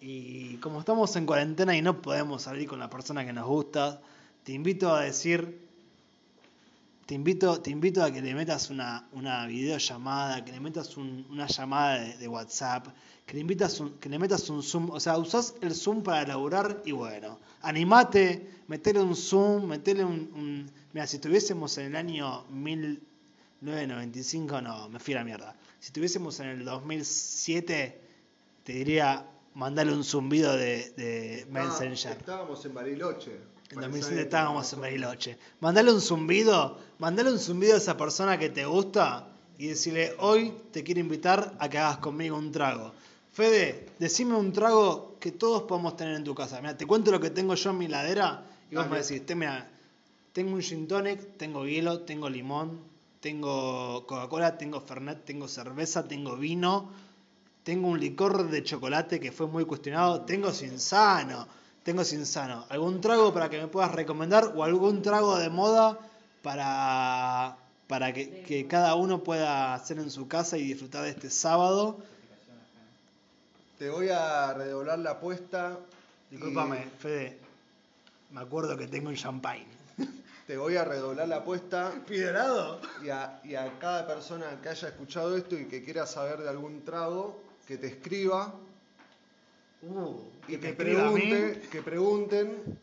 Y 0.00 0.56
como 0.56 0.80
estamos 0.80 1.14
en 1.16 1.26
cuarentena 1.26 1.76
y 1.76 1.82
no 1.82 2.02
podemos 2.02 2.42
salir 2.42 2.68
con 2.68 2.78
la 2.78 2.90
persona 2.90 3.24
que 3.24 3.32
nos 3.32 3.46
gusta, 3.46 4.00
te 4.44 4.52
invito 4.52 4.92
a 4.94 5.02
decir 5.02 5.60
te 7.06 7.14
invito, 7.14 7.60
te 7.60 7.70
invito 7.70 8.02
a 8.02 8.10
que 8.10 8.22
le 8.22 8.34
metas 8.34 8.70
una, 8.70 9.06
una 9.12 9.46
videollamada, 9.46 10.44
que 10.44 10.52
le 10.52 10.60
metas 10.60 10.96
un- 10.96 11.26
una 11.30 11.46
llamada 11.46 11.98
de, 11.98 12.28
WhatsApp, 12.28 12.86
que 13.26 13.34
le, 13.34 13.40
invitas 13.40 13.80
un- 13.80 13.98
que 13.98 14.08
le 14.08 14.18
metas 14.18 14.48
un 14.48 14.62
Zoom. 14.62 14.90
O 14.90 15.00
sea, 15.00 15.18
usás 15.18 15.54
el 15.60 15.74
Zoom 15.74 16.02
para 16.02 16.26
laburar 16.26 16.80
y 16.84 16.92
bueno, 16.92 17.38
animate, 17.62 18.48
metele 18.68 19.00
un 19.00 19.16
Zoom, 19.16 19.66
metele 19.66 20.04
un... 20.04 20.30
un- 20.34 20.70
Mira, 20.92 21.06
si 21.06 21.16
estuviésemos 21.16 21.76
en 21.78 21.86
el 21.86 21.96
año 21.96 22.44
1995, 22.50 24.60
no, 24.60 24.88
me 24.88 24.98
fui 24.98 25.14
a 25.14 25.18
la 25.18 25.24
mierda. 25.24 25.54
Si 25.82 25.88
estuviésemos 25.88 26.38
en 26.38 26.46
el 26.46 26.64
2007, 26.64 28.00
te 28.62 28.72
diría, 28.72 29.26
mandale 29.54 29.92
un 29.92 30.04
zumbido 30.04 30.56
de, 30.56 30.90
de 30.96 31.38
está- 31.40 31.50
Messenger. 31.50 32.12
estábamos 32.18 32.64
en 32.64 32.72
Bariloche. 32.72 33.32
En 33.32 33.74
Para 33.74 33.88
2007 33.88 34.14
esa 34.14 34.22
estábamos 34.22 34.72
en. 34.74 34.80
Bariloche. 34.80 35.38
Mandale 35.58 35.92
un 35.92 36.00
zumbido, 36.00 36.78
mandale 37.00 37.32
un 37.32 37.38
zumbido 37.40 37.74
a 37.74 37.78
esa 37.78 37.96
persona 37.96 38.38
que 38.38 38.48
te 38.50 38.64
gusta 38.64 39.26
y 39.58 39.66
decirle, 39.66 40.14
hoy 40.20 40.54
te 40.70 40.84
quiero 40.84 41.00
invitar 41.00 41.56
a 41.58 41.68
que 41.68 41.78
hagas 41.78 41.98
conmigo 41.98 42.36
un 42.38 42.52
trago. 42.52 42.92
Fede, 43.32 43.86
decime 43.98 44.36
un 44.36 44.52
trago 44.52 45.16
que 45.18 45.32
todos 45.32 45.64
podemos 45.64 45.96
tener 45.96 46.14
en 46.14 46.22
tu 46.22 46.32
casa. 46.32 46.60
Mira, 46.60 46.76
te 46.76 46.86
cuento 46.86 47.10
lo 47.10 47.18
que 47.18 47.30
tengo 47.30 47.56
yo 47.56 47.70
en 47.70 47.78
mi 47.78 47.88
ladera 47.88 48.44
y 48.70 48.76
vos 48.76 48.84
Dale. 48.88 49.02
me 49.02 49.02
decís, 49.04 49.36
mira, 49.36 49.68
tengo 50.32 50.54
un 50.54 50.62
gin 50.62 50.86
tonic, 50.86 51.36
tengo 51.38 51.66
hielo, 51.66 52.02
tengo 52.02 52.30
limón, 52.30 52.78
tengo 53.22 54.04
Coca-Cola, 54.04 54.58
tengo 54.58 54.80
Fernet, 54.80 55.24
tengo 55.24 55.46
cerveza, 55.46 56.08
tengo 56.08 56.36
vino, 56.36 56.90
tengo 57.62 57.86
un 57.86 58.00
licor 58.00 58.50
de 58.50 58.64
chocolate 58.64 59.20
que 59.20 59.30
fue 59.30 59.46
muy 59.46 59.64
cuestionado, 59.64 60.22
tengo 60.22 60.50
Sinsano, 60.50 61.46
tengo 61.84 62.02
Sinsano. 62.02 62.66
¿Algún 62.68 63.00
trago 63.00 63.32
para 63.32 63.48
que 63.48 63.60
me 63.60 63.68
puedas 63.68 63.92
recomendar 63.92 64.52
o 64.56 64.64
algún 64.64 65.02
trago 65.02 65.38
de 65.38 65.50
moda 65.50 66.00
para, 66.42 67.56
para 67.86 68.12
que, 68.12 68.42
que 68.42 68.66
cada 68.66 68.96
uno 68.96 69.22
pueda 69.22 69.72
hacer 69.72 70.00
en 70.00 70.10
su 70.10 70.26
casa 70.26 70.58
y 70.58 70.64
disfrutar 70.64 71.04
de 71.04 71.10
este 71.10 71.30
sábado? 71.30 71.98
Te 73.78 73.88
voy 73.88 74.08
a 74.08 74.52
redoblar 74.52 74.98
la 74.98 75.12
apuesta. 75.12 75.78
y 76.28 76.34
Discúlpame, 76.34 76.86
Fede, 76.98 77.38
me 78.32 78.40
acuerdo 78.40 78.76
que 78.76 78.88
tengo 78.88 79.10
un 79.10 79.16
champagne. 79.16 79.81
Te 80.52 80.58
voy 80.58 80.76
a 80.76 80.84
redoblar 80.84 81.26
la 81.28 81.36
apuesta 81.36 81.94
¿Pide 82.06 82.28
helado? 82.28 82.78
y 83.02 83.08
a, 83.08 83.40
y 83.42 83.54
a 83.54 83.78
cada 83.78 84.06
persona 84.06 84.60
que 84.62 84.68
haya 84.68 84.88
escuchado 84.88 85.34
esto 85.34 85.56
y 85.58 85.64
que 85.64 85.82
quiera 85.82 86.04
saber 86.06 86.40
de 86.40 86.50
algún 86.50 86.84
trago, 86.84 87.40
que 87.66 87.78
te 87.78 87.86
escriba 87.86 88.52
Uh, 89.82 90.14
y 90.48 90.58
que 90.58 90.74
pregunte, 90.74 91.62
pregunten 91.82 92.78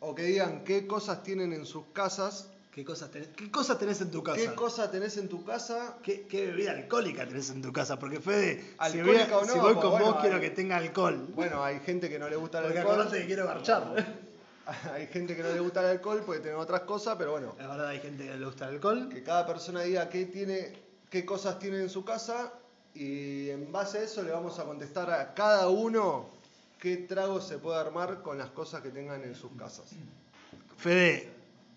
o 0.00 0.14
que 0.14 0.22
digan 0.22 0.64
qué 0.64 0.86
cosas 0.86 1.22
tienen 1.22 1.52
en 1.52 1.66
sus 1.66 1.84
casas, 1.92 2.48
¿Qué 2.72 2.84
cosas 2.86 3.10
tenés, 3.10 3.28
qué 3.36 3.50
cosas 3.50 3.78
tenés 3.78 4.00
en 4.00 4.10
tu 4.10 4.22
casa? 4.22 4.40
qué 4.40 4.54
cosa 4.54 4.90
tenés 4.90 5.16
en 5.18 5.28
tu 5.28 5.44
casa. 5.44 5.98
¿Qué, 6.02 6.22
qué 6.26 6.46
bebida 6.46 6.70
alcohólica 6.72 7.26
tenés 7.28 7.50
en 7.50 7.60
tu 7.60 7.70
casa? 7.72 7.98
Porque 7.98 8.18
Fede, 8.18 8.60
si 8.62 8.98
Alcohólica 8.98 9.36
voy, 9.36 9.42
o 9.42 9.46
no, 9.46 9.52
si 9.52 9.58
voy 9.58 9.74
con 9.74 9.90
bueno, 9.90 10.06
vos 10.06 10.16
quiero 10.22 10.36
hay- 10.36 10.40
que 10.40 10.50
tenga 10.50 10.78
alcohol. 10.78 11.26
Bueno, 11.34 11.62
hay 11.62 11.80
gente 11.80 12.08
que 12.08 12.18
no 12.18 12.30
le 12.30 12.36
gusta 12.36 12.60
el 12.60 12.64
Porque 12.64 12.78
alcohol. 12.78 12.94
acordate 13.00 13.20
que 13.20 13.26
quiero 13.26 13.44
marchar. 13.44 14.20
Hay 14.94 15.06
gente 15.08 15.36
que 15.36 15.42
no 15.42 15.52
le 15.52 15.60
gusta 15.60 15.80
el 15.80 15.86
alcohol 15.86 16.22
porque 16.24 16.40
tiene 16.40 16.56
otras 16.56 16.82
cosas, 16.82 17.16
pero 17.18 17.32
bueno, 17.32 17.54
La 17.58 17.68
verdad 17.68 17.88
hay 17.88 18.00
gente 18.00 18.24
que 18.24 18.36
le 18.36 18.44
gusta 18.44 18.68
el 18.68 18.74
alcohol. 18.74 19.08
que 19.08 19.22
cada 19.22 19.46
persona 19.46 19.82
diga 19.82 20.08
qué 20.08 20.26
tiene, 20.26 20.72
qué 21.10 21.24
cosas 21.24 21.58
tiene 21.58 21.80
en 21.80 21.90
su 21.90 22.04
casa 22.04 22.52
y 22.94 23.50
en 23.50 23.70
base 23.72 23.98
a 23.98 24.02
eso 24.02 24.22
le 24.22 24.30
vamos 24.30 24.58
a 24.58 24.64
contestar 24.64 25.10
a 25.10 25.34
cada 25.34 25.68
uno 25.68 26.28
qué 26.78 26.96
trago 26.96 27.40
se 27.40 27.58
puede 27.58 27.78
armar 27.78 28.22
con 28.22 28.38
las 28.38 28.50
cosas 28.50 28.82
que 28.82 28.90
tengan 28.90 29.22
en 29.22 29.34
sus 29.34 29.50
casas. 29.52 29.90
Fede, 30.76 31.28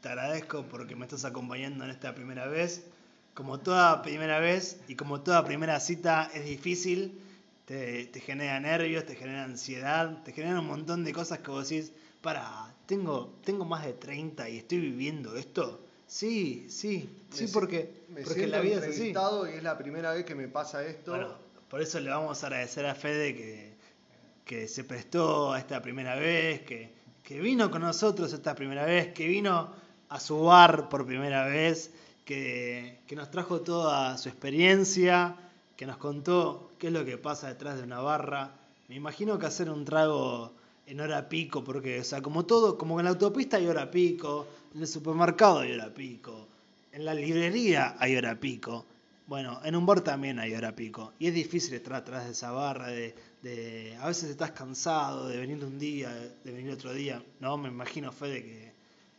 te 0.01 0.09
agradezco 0.09 0.63
porque 0.63 0.95
me 0.95 1.05
estás 1.05 1.25
acompañando 1.25 1.83
en 1.83 1.89
esta 1.89 2.15
primera 2.15 2.47
vez. 2.47 2.85
Como 3.33 3.59
toda 3.59 4.01
primera 4.03 4.39
vez 4.39 4.79
y 4.87 4.95
como 4.95 5.21
toda 5.21 5.43
primera 5.43 5.79
cita 5.79 6.29
es 6.33 6.45
difícil, 6.45 7.19
te, 7.65 8.05
te 8.05 8.19
genera 8.19 8.59
nervios, 8.59 9.05
te 9.05 9.15
genera 9.15 9.43
ansiedad, 9.43 10.21
te 10.23 10.31
genera 10.33 10.59
un 10.59 10.67
montón 10.67 11.03
de 11.03 11.13
cosas 11.13 11.39
que 11.39 11.49
vos 11.49 11.67
decís, 11.67 11.91
para, 12.21 12.72
tengo, 12.85 13.33
tengo 13.43 13.65
más 13.65 13.85
de 13.85 13.93
30 13.93 14.49
y 14.49 14.57
estoy 14.57 14.79
viviendo 14.79 15.35
esto. 15.35 15.81
Sí, 16.07 16.67
sí, 16.69 17.09
sí, 17.31 17.45
Me 17.45 17.49
porque, 17.49 18.03
me 18.09 18.21
porque 18.21 18.47
la 18.47 18.59
vida 18.59 18.77
es 18.85 18.95
así. 18.95 19.13
y 19.13 19.57
es 19.57 19.63
la 19.63 19.77
primera 19.77 20.13
vez 20.13 20.25
que 20.25 20.35
me 20.35 20.47
pasa 20.47 20.85
esto. 20.85 21.11
Bueno, 21.11 21.33
por 21.69 21.81
eso 21.81 21.99
le 21.99 22.09
vamos 22.09 22.43
a 22.43 22.47
agradecer 22.47 22.85
a 22.85 22.93
Fede 22.93 23.35
que, 23.35 23.73
que 24.45 24.67
se 24.67 24.83
prestó 24.83 25.53
a 25.53 25.59
esta 25.59 25.81
primera 25.81 26.15
vez, 26.15 26.61
que, 26.61 26.91
que 27.23 27.39
vino 27.39 27.71
con 27.71 27.81
nosotros 27.81 28.31
esta 28.33 28.53
primera 28.53 28.85
vez, 28.85 29.13
que 29.13 29.27
vino 29.27 29.73
a 30.09 30.19
su 30.19 30.43
bar 30.43 30.89
por 30.89 31.05
primera 31.07 31.45
vez, 31.47 31.89
que, 32.25 32.99
que 33.07 33.15
nos 33.15 33.31
trajo 33.31 33.61
toda 33.61 34.17
su 34.17 34.29
experiencia, 34.29 35.35
que 35.75 35.85
nos 35.87 35.97
contó 35.97 36.69
qué 36.77 36.87
es 36.87 36.93
lo 36.93 37.05
que 37.05 37.17
pasa 37.17 37.47
detrás 37.47 37.77
de 37.77 37.83
una 37.83 38.01
barra. 38.01 38.51
Me 38.89 38.95
imagino 38.95 39.39
que 39.39 39.47
hacer 39.47 39.69
un 39.69 39.85
trago 39.85 40.53
en 40.85 40.99
hora 40.99 41.27
pico, 41.29 41.63
porque, 41.63 41.99
o 41.99 42.03
sea, 42.03 42.21
como 42.21 42.45
todo, 42.45 42.77
como 42.77 42.99
en 42.99 43.05
la 43.05 43.11
autopista 43.11 43.57
hay 43.57 43.67
hora 43.67 43.89
pico, 43.89 44.47
en 44.75 44.81
el 44.81 44.87
supermercado 44.87 45.59
hay 45.59 45.73
hora 45.73 45.93
pico, 45.93 46.47
en 46.91 47.05
la 47.05 47.13
librería 47.13 47.95
hay 47.99 48.15
hora 48.15 48.39
pico. 48.39 48.85
Bueno, 49.25 49.61
en 49.63 49.75
un 49.75 49.85
bar 49.85 50.01
también 50.01 50.37
hay 50.39 50.53
hora 50.53 50.75
pico. 50.75 51.13
Y 51.17 51.27
es 51.27 51.33
difícil 51.33 51.73
estar 51.75 51.93
atrás 51.93 52.25
de 52.25 52.31
esa 52.31 52.51
barra, 52.51 52.87
de, 52.87 53.15
de- 53.41 53.97
a 54.01 54.07
veces 54.07 54.29
estás 54.29 54.51
cansado 54.51 55.27
de 55.29 55.37
venir 55.37 55.63
un 55.63 55.79
día, 55.79 56.09
de 56.43 56.51
venir 56.51 56.71
otro 56.73 56.93
día. 56.93 57.23
No, 57.39 57.57
me 57.57 57.69
imagino, 57.69 58.11
Fede, 58.11 58.43
que, 58.43 58.73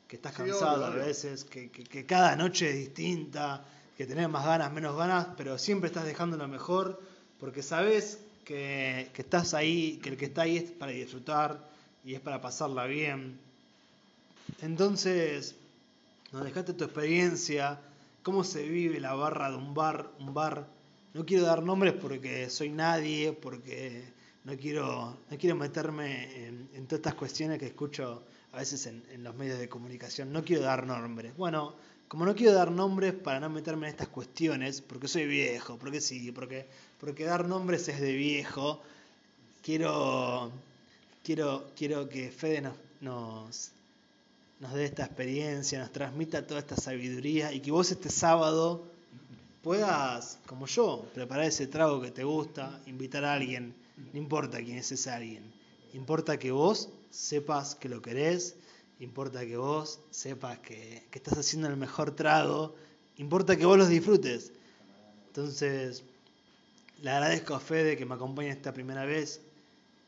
que 0.07 0.17
estás 0.17 0.35
Sí, 0.35 0.39
cansado 0.43 0.85
obvio, 0.89 1.03
a 1.03 1.07
veces, 1.07 1.45
que, 1.45 1.71
que- 1.71 1.85
que 1.85 2.05
cada 2.07 2.37
noche 2.37 2.69
es 2.71 2.77
distinta, 2.77 3.65
que 3.97 4.07
tenés 4.07 4.29
más 4.29 4.45
ganas, 4.45 4.71
menos 4.73 4.97
ganas, 4.97 5.29
pero 5.37 5.57
siempre 5.59 5.87
estás 5.89 6.05
dejando 6.05 6.37
lo 6.37 6.49
mejor, 6.49 7.01
porque 7.41 7.63
sabes 7.63 8.21
que, 8.45 9.11
estás 9.17 9.55
ahí, 9.55 9.99
que 10.03 10.11
el 10.11 10.17
que 10.17 10.27
está 10.27 10.43
ahí 10.43 10.59
es 10.59 10.71
para 10.71 10.93
disfrutar 10.93 11.69
y 12.05 12.15
es 12.15 12.21
para 12.21 12.41
pasarla 12.41 12.87
bien. 12.87 13.39
Entonces, 14.61 15.57
nos 16.33 16.45
dejaste 16.45 16.75
tu 16.75 16.85
experiencia, 16.85 17.81
cómo 18.23 18.45
se 18.45 18.69
vive 18.69 19.01
la 19.01 19.15
barra 19.15 19.51
de 19.51 19.57
un 19.57 19.75
bar, 19.75 20.11
un 20.19 20.35
bar. 20.35 20.67
No 21.15 21.25
quiero 21.25 21.45
dar 21.45 21.63
nombres 21.63 21.95
porque 21.95 22.51
soy 22.51 22.71
nadie, 22.71 23.33
porque 23.33 24.05
no 24.45 24.57
quiero, 24.57 25.17
no 25.31 25.39
quiero 25.39 25.57
meterme 25.57 26.47
en, 26.47 26.87
todas 26.87 26.99
estas 27.01 27.15
cuestiones 27.15 27.59
que 27.59 27.67
escucho 27.67 28.23
a 28.53 28.59
veces 28.59 28.87
en 28.87 29.25
los 29.25 29.35
medios 29.35 29.59
de 29.59 29.69
comunicación. 29.69 30.33
No 30.33 30.45
quiero 30.45 30.63
dar 30.63 30.87
nombres. 30.87 31.37
Bueno, 31.37 31.75
como 32.09 32.27
no 32.27 32.35
quiero 32.35 32.53
dar 32.53 32.71
nombres 32.71 33.13
para 33.13 33.41
no 33.41 33.51
meterme 33.51 33.89
en 33.89 33.93
estas 33.93 34.09
cuestiones, 34.09 34.81
porque 34.81 35.09
soy 35.09 35.27
viejo, 35.27 35.79
porque 35.79 36.01
sí, 36.01 36.31
porque, 36.33 36.67
porque 37.05 37.25
dar 37.25 37.47
nombres 37.47 37.87
es 37.89 38.01
de 38.01 38.15
viejo, 38.15 38.81
quiero, 39.63 40.51
quiero, 41.23 41.71
quiero 41.77 42.09
que 42.09 42.31
Fede 42.31 42.63
nos, 42.63 42.75
nos, 43.03 43.73
nos 44.59 44.73
dé 44.73 44.87
esta 44.87 45.05
experiencia, 45.05 45.81
nos 45.81 45.93
transmita 45.93 46.47
toda 46.47 46.61
esta 46.61 46.77
sabiduría 46.77 47.53
y 47.53 47.61
que 47.61 47.71
vos 47.71 47.91
este 47.91 48.09
sábado 48.09 48.83
puedas, 49.63 50.39
como 50.47 50.67
yo, 50.67 51.07
preparar 51.13 51.45
ese 51.45 51.67
trago 51.67 52.01
que 52.01 52.11
te 52.11 52.25
gusta, 52.25 52.81
invitar 52.87 53.27
a 53.27 53.35
alguien, 53.35 53.75
no 54.15 54.19
importa 54.19 54.63
quién 54.63 54.79
es 54.79 54.91
ese 54.91 55.11
alguien, 55.11 55.43
importa 55.93 56.39
que 56.39 56.53
vos 56.53 56.89
sepas 57.11 57.75
que 57.75 57.91
lo 57.91 58.01
querés, 58.01 58.57
importa 58.99 59.45
que 59.45 59.59
vos 59.59 59.99
sepas 60.11 60.59
que, 60.61 61.03
que 61.11 61.19
estás 61.19 61.37
haciendo 61.37 61.69
el 61.69 61.77
mejor 61.77 62.13
trago, 62.13 62.75
importa 63.19 63.57
que 63.57 63.67
vos 63.67 63.77
los 63.77 63.91
disfrutes. 63.91 64.53
Entonces, 65.27 66.03
le 67.03 67.11
agradezco 67.11 67.55
a 67.55 67.61
Fede 67.61 67.97
que 67.97 68.05
me 68.07 68.15
acompañe 68.15 68.51
esta 68.51 68.73
primera 68.73 69.05
vez, 69.05 69.41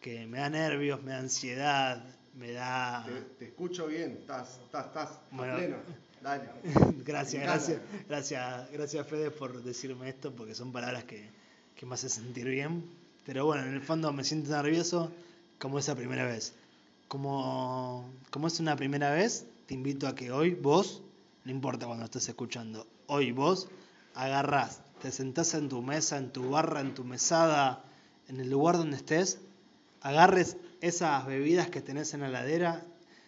que 0.00 0.26
me 0.26 0.38
da 0.38 0.50
nervios, 0.50 1.02
me 1.02 1.12
da 1.12 1.18
ansiedad, 1.18 2.04
me 2.34 2.52
da... 2.52 3.04
Te, 3.06 3.20
te 3.38 3.44
escucho 3.46 3.86
bien, 3.86 4.12
estás, 4.20 4.58
estás, 4.64 4.86
estás 4.86 5.10
a 5.10 5.20
Bueno. 5.30 5.56
pleno. 5.56 5.76
Dale. 6.22 6.48
Gracias, 7.04 7.42
gracias, 7.42 7.80
gracias, 8.08 8.70
gracias 8.72 9.06
Fede 9.06 9.30
por 9.30 9.62
decirme 9.62 10.08
esto, 10.08 10.32
porque 10.34 10.54
son 10.54 10.72
palabras 10.72 11.04
que, 11.04 11.28
que 11.76 11.86
me 11.86 11.94
hacen 11.94 12.10
sentir 12.10 12.46
bien. 12.48 12.84
Pero 13.24 13.44
bueno, 13.44 13.64
en 13.64 13.74
el 13.74 13.82
fondo 13.82 14.12
me 14.12 14.24
siento 14.24 14.50
nervioso 14.50 15.12
como 15.60 15.78
esa 15.78 15.94
primera 15.94 16.24
vez. 16.24 16.54
Como, 17.06 18.10
como 18.30 18.48
es 18.48 18.58
una 18.58 18.74
primera 18.74 19.12
vez, 19.12 19.46
te 19.66 19.74
invito 19.74 20.08
a 20.08 20.14
que 20.16 20.32
hoy 20.32 20.54
vos, 20.54 21.02
no 21.44 21.52
importa 21.52 21.86
cuando 21.86 22.04
estés 22.06 22.28
escuchando, 22.28 22.86
hoy 23.06 23.30
vos 23.30 23.68
agarrás 24.14 24.80
te 25.00 25.12
sentás 25.12 25.54
en 25.54 25.68
tu 25.68 25.82
mesa, 25.82 26.18
en 26.18 26.32
tu 26.32 26.50
barra, 26.50 26.80
en 26.80 26.94
tu 26.94 27.04
mesada, 27.04 27.84
en 28.28 28.40
el 28.40 28.50
lugar 28.50 28.76
donde 28.76 28.96
estés, 28.96 29.38
agarres 30.00 30.56
esas 30.80 31.26
bebidas 31.26 31.68
que 31.68 31.80
tenés 31.80 32.14
en 32.14 32.20
la 32.20 32.28
heladera, 32.28 32.84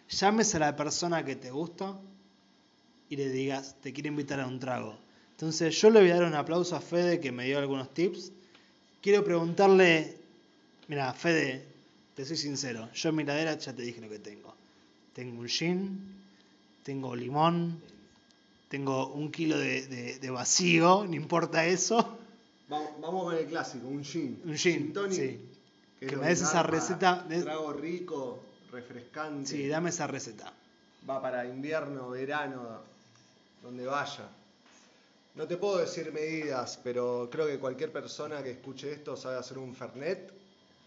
llames 0.09 0.55
a 0.55 0.59
la 0.59 0.75
persona 0.75 1.23
que 1.23 1.35
te 1.35 1.51
gusta 1.51 1.99
y 3.09 3.15
le 3.15 3.29
digas, 3.29 3.75
te 3.81 3.93
quiero 3.93 4.09
invitar 4.09 4.39
a 4.39 4.47
un 4.47 4.59
trago. 4.59 4.97
Entonces 5.31 5.79
yo 5.79 5.89
le 5.89 6.01
voy 6.01 6.11
a 6.11 6.15
dar 6.15 6.25
un 6.25 6.35
aplauso 6.35 6.75
a 6.75 6.81
Fede 6.81 7.19
que 7.19 7.31
me 7.31 7.45
dio 7.45 7.59
algunos 7.59 7.93
tips. 7.93 8.31
Quiero 9.01 9.23
preguntarle, 9.23 10.17
mira, 10.87 11.13
Fede, 11.13 11.65
te 12.15 12.25
soy 12.25 12.37
sincero, 12.37 12.89
yo 12.93 13.09
en 13.09 13.15
mi 13.15 13.23
heladera 13.23 13.57
ya 13.57 13.73
te 13.73 13.81
dije 13.81 14.01
lo 14.01 14.09
que 14.09 14.19
tengo. 14.19 14.53
Tengo 15.13 15.39
un 15.39 15.47
gin, 15.47 15.99
tengo 16.83 17.15
limón, 17.15 17.81
tengo 18.69 19.07
un 19.07 19.31
kilo 19.31 19.57
de, 19.57 20.29
vacío, 20.31 21.05
no 21.05 21.15
importa 21.15 21.65
eso. 21.65 22.17
Vamos, 22.69 23.01
vamos, 23.01 23.23
con 23.25 23.35
el 23.35 23.45
clásico, 23.47 23.87
un 23.87 24.03
gin. 24.03 24.41
Un 24.45 24.55
gin, 24.55 24.93
sí. 25.09 25.39
Que, 25.99 26.15
me 26.15 26.27
des 26.27 26.41
esa 26.41 26.61
receta. 26.63 27.25
Un 27.27 27.41
trago 27.41 27.73
rico, 27.73 28.39
refrescante. 28.71 29.49
Sí, 29.49 29.67
dame 29.67 29.89
esa 29.89 30.05
receta. 30.05 30.53
Va 31.09 31.19
para 31.19 31.45
invierno, 31.45 32.11
verano, 32.11 32.81
donde 33.63 33.85
vaya. 33.87 34.29
No 35.33 35.47
te 35.47 35.57
puedo 35.57 35.79
decir 35.79 36.11
medidas, 36.11 36.79
pero 36.83 37.27
creo 37.31 37.47
que 37.47 37.57
cualquier 37.57 37.91
persona 37.91 38.43
que 38.43 38.51
escuche 38.51 38.91
esto 38.91 39.17
sabe 39.17 39.37
hacer 39.37 39.57
un 39.57 39.75
Fernet. 39.75 40.31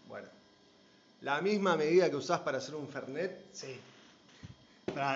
Bueno, 0.07 0.27
la 1.21 1.41
misma 1.41 1.75
medida 1.75 2.09
que 2.09 2.15
usás 2.15 2.39
para 2.39 2.59
hacer 2.59 2.75
un 2.75 2.87
Fernet. 2.87 3.43
Sí. 3.51 3.77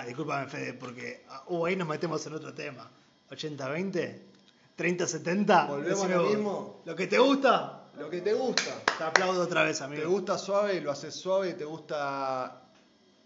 Discúlpame, 0.06 0.46
Fede, 0.48 0.74
porque 0.74 1.24
uh, 1.48 1.66
ahí 1.66 1.76
nos 1.76 1.88
metemos 1.88 2.26
en 2.26 2.34
otro 2.34 2.52
tema. 2.54 2.90
80-20, 3.30 4.18
30-70. 4.76 5.68
Volvemos 5.68 6.04
a 6.04 6.08
lo 6.08 6.22
mismo. 6.24 6.82
¿Lo 6.84 6.96
que 6.96 7.06
te 7.06 7.18
gusta? 7.18 7.84
Lo 7.98 8.08
que 8.08 8.20
te 8.20 8.32
gusta. 8.32 8.80
Te 8.96 9.04
aplaudo 9.04 9.42
otra 9.42 9.64
vez, 9.64 9.80
amigo. 9.82 10.02
Te 10.02 10.08
gusta 10.08 10.38
suave, 10.38 10.80
lo 10.80 10.90
haces 10.90 11.14
suave, 11.14 11.54
te 11.54 11.64
gusta 11.64 12.62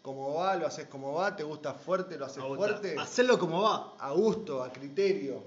como 0.02 0.34
va, 0.34 0.56
lo 0.56 0.66
haces 0.66 0.86
como 0.88 1.14
va, 1.14 1.36
te 1.36 1.44
gusta 1.44 1.74
fuerte, 1.74 2.18
lo 2.18 2.26
haces 2.26 2.42
fuerte. 2.42 2.96
Hacerlo 2.98 3.38
como 3.38 3.62
va. 3.62 3.94
A 3.98 4.12
gusto, 4.12 4.62
a 4.62 4.72
criterio, 4.72 5.42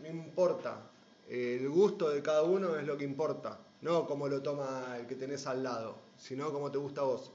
no 0.00 0.08
importa. 0.08 0.76
El 1.28 1.68
gusto 1.68 2.10
de 2.10 2.20
cada 2.20 2.42
uno 2.42 2.76
es 2.76 2.84
lo 2.86 2.98
que 2.98 3.04
importa, 3.04 3.58
no 3.80 4.06
como 4.06 4.28
lo 4.28 4.42
toma 4.42 4.96
el 4.98 5.06
que 5.06 5.14
tenés 5.14 5.46
al 5.46 5.62
lado, 5.62 5.94
sino 6.18 6.52
como 6.52 6.70
te 6.70 6.78
gusta 6.78 7.02
a 7.02 7.04
vos. 7.04 7.30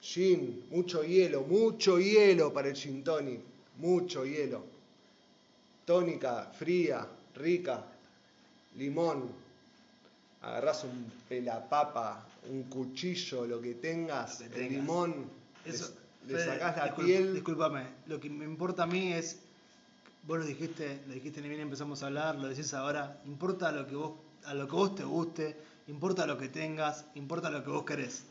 Gin, 0.00 0.64
mucho 0.70 1.02
hielo, 1.02 1.42
mucho 1.42 1.98
hielo 1.98 2.52
para 2.52 2.68
el 2.68 2.76
gin 2.76 3.02
tonic, 3.02 3.40
mucho 3.78 4.24
hielo. 4.24 4.64
Tónica, 5.84 6.50
fría, 6.56 7.06
rica, 7.34 7.84
limón. 8.76 9.30
Agarrás 10.42 10.84
un 10.84 11.10
pelapapa, 11.28 12.24
un 12.48 12.64
cuchillo, 12.64 13.44
lo 13.44 13.60
que 13.60 13.74
tengas, 13.74 14.40
el 14.40 14.68
limón, 14.68 15.26
eso, 15.64 15.92
le, 16.28 16.44
sacás 16.44 16.76
la 16.76 16.94
piel. 16.94 17.34
Discúlpame, 17.34 17.82
lo 18.06 18.20
que 18.20 18.30
me 18.30 18.44
importa 18.44 18.84
a 18.84 18.86
mí 18.86 19.12
es, 19.12 19.40
vos 20.26 20.38
lo 20.38 20.44
dijiste, 20.44 21.00
lo 21.08 21.14
dijiste 21.14 21.40
ni 21.40 21.48
bien 21.48 21.60
empezamos 21.60 22.02
a 22.02 22.06
hablar, 22.06 22.36
lo 22.36 22.48
decís 22.48 22.72
ahora, 22.72 23.20
importa 23.26 23.72
lo 23.72 23.86
que 23.86 23.96
vos, 23.96 24.12
a 24.44 24.54
lo 24.54 24.68
que 24.68 24.74
vos 24.74 24.94
te 24.94 25.04
guste, 25.04 25.56
importa 25.88 26.26
lo 26.26 26.38
que 26.38 26.48
tengas, 26.48 27.04
importa 27.14 27.50
lo 27.50 27.64
que 27.64 27.70
vos 27.70 27.84
querés. 27.84 28.22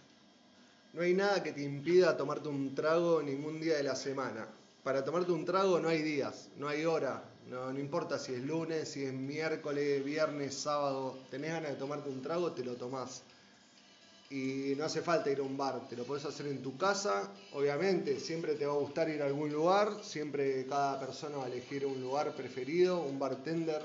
No 0.94 1.02
hay 1.02 1.14
nada 1.14 1.44
que 1.44 1.52
te 1.52 1.62
impida 1.62 2.18
tomarte 2.18 2.48
un 2.50 2.74
trago 2.74 3.22
ningún 3.22 3.60
día 3.60 3.78
de 3.78 3.84
la 3.84 3.96
semana. 3.96 4.48
Para 4.84 5.04
tomarte 5.04 5.32
un 5.32 5.46
trago 5.46 5.80
no 5.80 5.90
hay 5.90 6.02
días, 6.02 6.50
no 6.58 6.68
hay 6.68 6.86
hora, 6.86 7.24
no, 7.50 7.72
no 7.72 7.80
importa 7.80 8.18
si 8.18 8.34
es 8.34 8.42
lunes, 8.42 8.90
si 8.90 9.04
es 9.04 9.14
miércoles, 9.14 10.04
viernes, 10.04 10.56
sábado, 10.56 11.18
tenés 11.30 11.52
ganas 11.52 11.72
de 11.72 11.76
tomarte 11.78 12.10
un 12.10 12.22
trago, 12.22 12.52
te 12.52 12.64
lo 12.64 12.76
tomás. 12.76 13.22
Y 14.30 14.74
no 14.78 14.84
hace 14.84 15.02
falta 15.02 15.30
ir 15.30 15.40
a 15.40 15.44
un 15.44 15.56
bar, 15.56 15.88
te 15.88 15.96
lo 15.96 16.04
puedes 16.04 16.26
hacer 16.26 16.48
en 16.48 16.62
tu 16.62 16.78
casa, 16.78 17.32
obviamente 17.54 18.20
siempre 18.20 18.56
te 18.56 18.66
va 18.66 18.74
a 18.74 18.78
gustar 18.78 19.08
ir 19.10 19.22
a 19.22 19.26
algún 19.26 19.52
lugar, 19.52 20.04
siempre 20.04 20.66
cada 20.68 21.00
persona 21.00 21.38
va 21.38 21.46
a 21.46 21.48
elegir 21.48 21.86
un 21.86 22.02
lugar 22.02 22.36
preferido, 22.36 23.02
un 23.02 23.20
bartender 23.20 23.82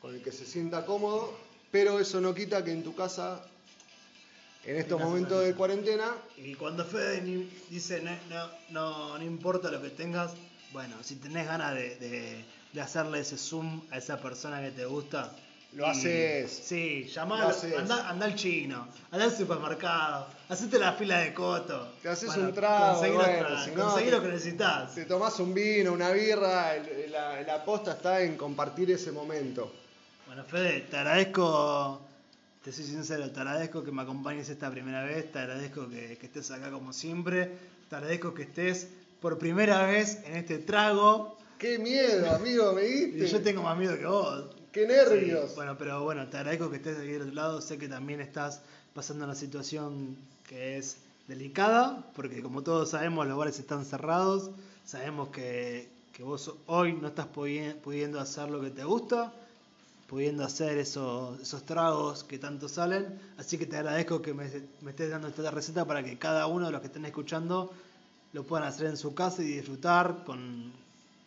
con 0.00 0.14
el 0.14 0.22
que 0.22 0.32
se 0.32 0.46
sienta 0.46 0.86
cómodo, 0.86 1.34
pero 1.70 2.00
eso 2.00 2.20
no 2.20 2.34
quita 2.34 2.64
que 2.64 2.72
en 2.72 2.82
tu 2.82 2.94
casa, 2.94 3.44
en 4.66 4.76
estos 4.76 5.00
momentos 5.00 5.44
de 5.44 5.54
cuarentena... 5.54 6.14
Y 6.36 6.54
cuando 6.54 6.84
Fede 6.84 7.20
dice 7.70 8.02
no, 8.02 8.48
no, 8.70 9.18
no, 9.18 9.24
importa 9.24 9.70
lo 9.70 9.80
que 9.80 9.90
tengas, 9.90 10.32
bueno, 10.72 10.96
si 11.02 11.16
tenés 11.16 11.46
ganas 11.46 11.74
de, 11.74 12.44
de 12.72 12.80
hacerle 12.80 13.20
ese 13.20 13.38
zoom 13.38 13.82
a 13.90 13.98
esa 13.98 14.20
persona 14.20 14.60
que 14.60 14.72
te 14.72 14.84
gusta, 14.84 15.32
lo 15.74 15.86
haces. 15.86 16.50
Sí, 16.50 17.04
llamalo, 17.04 17.52
anda, 17.78 18.08
anda, 18.08 18.26
al 18.26 18.34
chino, 18.34 18.88
anda 19.10 19.24
al 19.24 19.36
supermercado, 19.36 20.28
hacete 20.48 20.78
la 20.78 20.92
fila 20.92 21.18
de 21.18 21.34
coto. 21.34 21.94
Te 22.02 22.08
haces 22.08 22.36
un 22.36 22.52
trago, 22.52 22.94
conseguí, 22.94 23.14
bueno, 23.16 24.10
lo 24.10 24.22
que 24.22 24.28
necesitas. 24.28 24.94
Te 24.94 25.04
tomás 25.04 25.38
un 25.40 25.52
vino, 25.52 25.92
una 25.92 26.10
birra, 26.10 26.74
la, 27.10 27.42
la 27.42 27.64
posta 27.64 27.92
está 27.92 28.22
en 28.22 28.36
compartir 28.36 28.90
ese 28.90 29.10
momento. 29.10 29.72
Bueno, 30.26 30.44
Fede, 30.44 30.82
te 30.82 30.96
agradezco, 30.96 32.00
te 32.64 32.72
soy 32.72 32.84
sincero, 32.86 33.30
te 33.30 33.40
agradezco 33.40 33.84
que 33.84 33.92
me 33.92 34.00
acompañes 34.00 34.48
esta 34.48 34.70
primera 34.70 35.04
vez, 35.04 35.30
te 35.30 35.38
agradezco 35.38 35.86
que, 35.86 36.16
que 36.16 36.26
estés 36.26 36.50
acá 36.50 36.70
como 36.70 36.94
siempre, 36.94 37.50
te 37.90 37.96
agradezco 37.96 38.32
que 38.32 38.44
estés 38.44 38.88
por 39.20 39.36
primera 39.38 39.84
vez 39.86 40.22
en 40.24 40.36
este 40.36 40.56
trago. 40.56 41.36
¡Qué 41.58 41.78
miedo, 41.78 42.30
amigo! 42.30 42.72
Me 42.72 42.82
diste. 42.82 43.18
Y 43.18 43.26
yo 43.26 43.42
tengo 43.42 43.62
más 43.62 43.76
miedo 43.76 43.98
que 43.98 44.06
vos. 44.06 44.46
¡Qué 44.72 44.86
nervios! 44.86 45.54
Bueno, 45.54 45.76
pero 45.76 46.02
bueno, 46.04 46.26
te 46.28 46.38
agradezco 46.38 46.70
que 46.70 46.76
estés 46.76 46.96
aquí 46.96 47.08
del 47.08 47.22
otro 47.22 47.34
lado. 47.34 47.60
Sé 47.60 47.76
que 47.76 47.86
también 47.86 48.22
estás 48.22 48.62
pasando 48.94 49.26
una 49.26 49.34
situación 49.34 50.16
que 50.48 50.78
es 50.78 50.96
delicada, 51.28 52.02
porque 52.16 52.40
como 52.42 52.62
todos 52.62 52.90
sabemos, 52.90 53.26
los 53.26 53.36
bares 53.36 53.58
están 53.58 53.84
cerrados. 53.84 54.50
Sabemos 54.86 55.28
que, 55.28 55.90
vos 56.18 56.50
hoy 56.64 56.94
no 56.94 57.08
estás 57.08 57.26
pudiendo 57.26 58.20
hacer 58.20 58.48
lo 58.50 58.62
que 58.62 58.70
te 58.70 58.84
gusta, 58.84 59.34
pudiendo 60.14 60.44
hacer 60.44 60.78
esos, 60.78 61.40
esos 61.40 61.64
tragos 61.64 62.22
que 62.22 62.38
tanto 62.38 62.68
salen. 62.68 63.18
Así 63.36 63.58
que 63.58 63.66
te 63.66 63.78
agradezco 63.78 64.22
que 64.22 64.32
me, 64.32 64.48
me 64.80 64.92
estés 64.92 65.10
dando 65.10 65.26
esta 65.26 65.50
receta 65.50 65.84
para 65.84 66.04
que 66.04 66.18
cada 66.18 66.46
uno 66.46 66.66
de 66.66 66.72
los 66.72 66.80
que 66.80 66.86
estén 66.86 67.04
escuchando 67.04 67.72
lo 68.32 68.44
puedan 68.44 68.68
hacer 68.68 68.86
en 68.86 68.96
su 68.96 69.12
casa 69.12 69.42
y 69.42 69.46
disfrutar 69.46 70.22
con, 70.24 70.72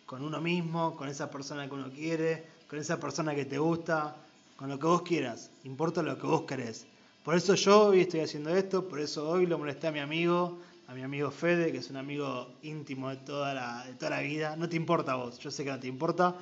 con 0.05 0.23
uno 0.23 0.39
mismo, 0.39 0.95
con 0.95 1.09
esa 1.09 1.29
persona 1.29 1.67
que 1.67 1.73
uno 1.73 1.89
quiere 1.91 2.45
con 2.69 2.79
esa 2.79 2.97
persona 2.97 3.35
que 3.35 3.43
te 3.43 3.57
gusta, 3.57 4.15
con 4.55 4.69
lo 4.69 4.79
que 4.79 4.85
vos 4.85 5.01
quieras, 5.01 5.49
importa 5.65 6.01
lo 6.01 6.17
que 6.17 6.27
vos 6.27 6.43
querés. 6.43 6.85
Por 7.25 7.35
eso 7.35 7.55
yo 7.55 7.87
hoy 7.87 8.01
estoy 8.01 8.21
haciendo 8.21 8.55
esto, 8.55 8.87
por 8.87 9.01
eso 9.01 9.27
hoy 9.29 9.47
lo 9.47 9.57
molesté 9.57 9.87
a 9.87 9.91
mi 9.91 9.99
amigo, 9.99 10.59
a 10.87 10.93
mi 10.93 11.03
amigo 11.03 11.29
Fede, 11.29 11.73
que 11.73 11.79
es 11.79 11.89
un 11.89 11.97
amigo 11.97 12.49
íntimo 12.63 13.09
de 13.09 13.17
toda 13.17 13.53
la, 13.53 13.85
de 13.85 13.93
toda 13.95 14.11
la 14.11 14.19
vida. 14.21 14.55
No 14.55 14.69
te 14.69 14.77
importa 14.77 15.13
a 15.13 15.15
vos, 15.15 15.39
yo 15.39 15.51
sé 15.51 15.65
que 15.65 15.71
no 15.71 15.79
te 15.79 15.87
importa, 15.87 16.35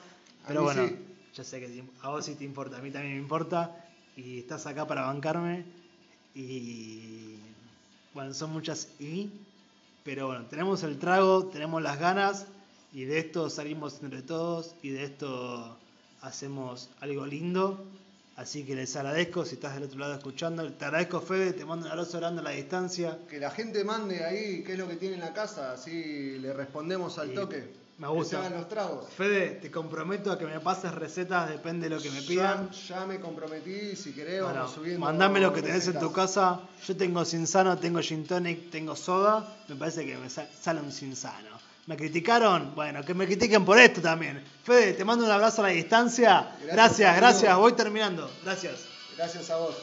pero 0.48 0.64
bueno, 0.64 0.88
yo 1.36 1.43
sé 1.43 1.60
que 1.60 1.84
a 2.02 2.10
vos 2.10 2.26
sí 2.26 2.36
te 2.36 2.45
importa, 2.45 2.78
a 2.78 2.82
mí 2.82 2.91
también 2.91 3.15
me 3.15 3.21
importa, 3.21 3.86
y 4.15 4.39
estás 4.39 4.65
acá 4.67 4.88
para 4.88 5.02
bancarme, 5.02 5.65
y 6.34 7.36
bueno, 8.13 8.34
son 8.34 8.54
muchas 8.54 8.88
y, 9.00 9.30
pero 10.06 10.28
bueno, 10.28 10.45
tenemos 10.45 10.84
el 10.84 10.98
trago, 10.98 11.48
tenemos 11.48 11.82
las 11.82 12.00
ganas, 12.00 12.45
y 12.93 13.04
de 13.04 13.19
esto 13.19 13.50
salimos 13.50 14.02
entre 14.02 14.21
todos, 14.21 14.76
y 14.82 14.89
de 14.89 15.04
esto 15.04 15.78
hacemos 16.21 16.89
algo 17.02 17.26
lindo. 17.26 17.84
Así 18.38 18.66
que 18.66 18.76
les 18.76 18.93
agradezco 18.97 19.45
si 19.45 19.55
estás 19.55 19.76
del 19.76 19.84
otro 19.84 19.97
lado 19.99 20.14
escuchando. 20.14 20.70
Te 20.74 20.84
agradezco, 20.84 21.22
Fede, 21.22 21.53
te 21.53 21.64
mando 21.64 21.86
un 21.86 21.91
abrazo 21.93 22.18
grande 22.18 22.41
a 22.41 22.43
la 22.43 22.49
distancia. 22.49 23.18
Que 23.30 23.39
la 23.39 23.49
gente 23.49 23.86
mande 23.86 24.26
ahí 24.26 24.62
qué 24.66 24.74
es 24.74 24.78
lo 24.78 24.89
que 24.89 24.97
tiene 24.97 25.16
en 25.16 25.22
la 25.22 25.34
casa, 25.34 25.72
así 25.72 26.38
le 26.39 26.51
respondemos 26.51 27.18
al 27.18 27.34
toque. 27.34 27.85
Me 27.98 28.10
gusta. 28.10 28.50
los 28.50 28.68
tragos. 28.68 29.10
Fede, 29.10 29.52
te 29.52 29.72
comprometo 29.72 30.30
a 30.30 30.38
que 30.38 30.46
me 30.46 30.60
pases 30.60 30.93
recetas, 30.93 31.50
depende 31.50 31.88
de 31.88 31.96
lo 31.96 32.02
que 32.02 32.12
me 32.12 32.22
pidan. 32.22 32.70
Ya, 32.72 33.06
me 33.06 33.22
comprometí, 33.22 33.96
si 33.96 34.12
querés, 34.12 34.43
vamos 34.43 34.72
subiendo. 34.74 35.00
Mandame 35.00 35.39
lo 35.39 35.54
que 35.54 35.62
tenés 35.62 35.88
en 35.88 36.00
tu 36.00 36.12
casa. 36.12 36.60
Yo 36.86 36.98
tengo 36.98 37.24
Sinsano, 37.24 37.78
tengo 37.78 38.02
Gin 38.02 38.28
Tonic, 38.28 38.70
tengo 38.70 38.98
soda. 38.98 39.56
Me 39.70 39.76
parece 39.76 40.06
que 40.06 40.18
me 40.18 40.30
sale 40.30 40.82
un 40.82 40.91
Sinsano. 40.91 41.58
¿Me 41.88 41.96
criticaron? 41.96 42.76
Bueno, 42.76 43.04
que 43.04 43.14
me 43.14 43.26
critiquen 43.28 43.64
por 43.64 43.80
esto 43.80 44.02
también. 44.02 44.43
Fede, 44.64 44.93
te 44.93 45.06
mando 45.06 45.24
un 45.24 45.32
abrazo 45.32 45.62
a 45.62 45.68
la 45.68 45.74
distancia. 45.74 46.52
Gracias, 46.66 47.16
gracias. 47.16 47.56
Voy 47.56 47.74
terminando. 47.74 48.30
Gracias. 48.43 48.82
Gracias 49.16 49.50
a 49.52 49.58
vos. 49.58 49.76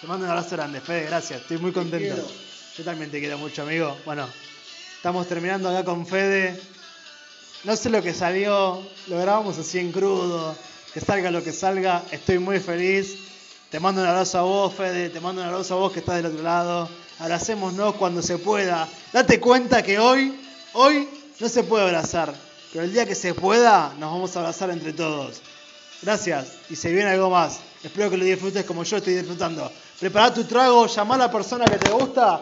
Te 0.00 0.06
mando 0.06 0.24
un 0.24 0.30
abrazo 0.30 0.56
grande, 0.56 0.80
Fede. 0.80 1.06
Gracias. 1.06 1.40
Estoy 1.40 1.58
muy 1.58 1.72
contento. 1.72 2.14
Yo 2.76 2.84
también 2.84 3.10
te 3.10 3.18
quiero 3.18 3.38
mucho, 3.38 3.62
amigo. 3.62 3.96
Bueno, 4.04 4.28
estamos 5.00 5.26
terminando 5.26 5.68
acá 5.68 5.84
con 5.84 6.06
Fede. 6.06 6.60
No 7.64 7.74
sé 7.74 7.90
lo 7.90 8.02
que 8.02 8.14
salió. 8.14 8.80
Lo 9.08 9.18
grabamos 9.18 9.58
así 9.58 9.78
en 9.78 9.90
crudo. 9.92 10.54
Que 10.94 11.00
salga 11.00 11.30
lo 11.30 11.42
que 11.42 11.52
salga. 11.52 12.02
Estoy 12.10 12.38
muy 12.38 12.60
feliz. 12.60 13.16
Te 13.70 13.80
mando 13.80 14.02
un 14.02 14.06
abrazo 14.06 14.38
a 14.38 14.42
vos, 14.42 14.74
Fede. 14.74 15.08
Te 15.10 15.20
mando 15.20 15.42
un 15.42 15.48
abrazo 15.48 15.74
a 15.74 15.78
vos 15.78 15.92
que 15.92 16.00
estás 16.00 16.16
del 16.16 16.26
otro 16.26 16.42
lado. 16.42 16.88
Abracémonos 17.18 17.94
cuando 17.96 18.22
se 18.22 18.38
pueda. 18.38 18.88
Date 19.12 19.40
cuenta 19.40 19.82
que 19.82 19.98
hoy 19.98 20.38
Hoy 20.72 21.08
no 21.40 21.48
se 21.48 21.64
puede 21.64 21.84
abrazar, 21.84 22.32
pero 22.72 22.84
el 22.84 22.92
día 22.92 23.04
que 23.04 23.16
se 23.16 23.34
pueda 23.34 23.92
nos 23.98 24.12
vamos 24.12 24.36
a 24.36 24.40
abrazar 24.40 24.70
entre 24.70 24.92
todos. 24.92 25.40
Gracias. 26.00 26.52
Y 26.70 26.76
se 26.76 26.92
viene 26.92 27.10
algo 27.10 27.28
más. 27.28 27.58
Espero 27.82 28.08
que 28.08 28.16
lo 28.16 28.24
disfrutes 28.24 28.64
como 28.64 28.84
yo 28.84 28.98
estoy 28.98 29.14
disfrutando. 29.14 29.70
Prepara 29.98 30.32
tu 30.32 30.44
trago, 30.44 30.86
llama 30.86 31.16
a 31.16 31.18
la 31.18 31.30
persona 31.30 31.64
que 31.64 31.76
te 31.76 31.90
gusta 31.90 32.38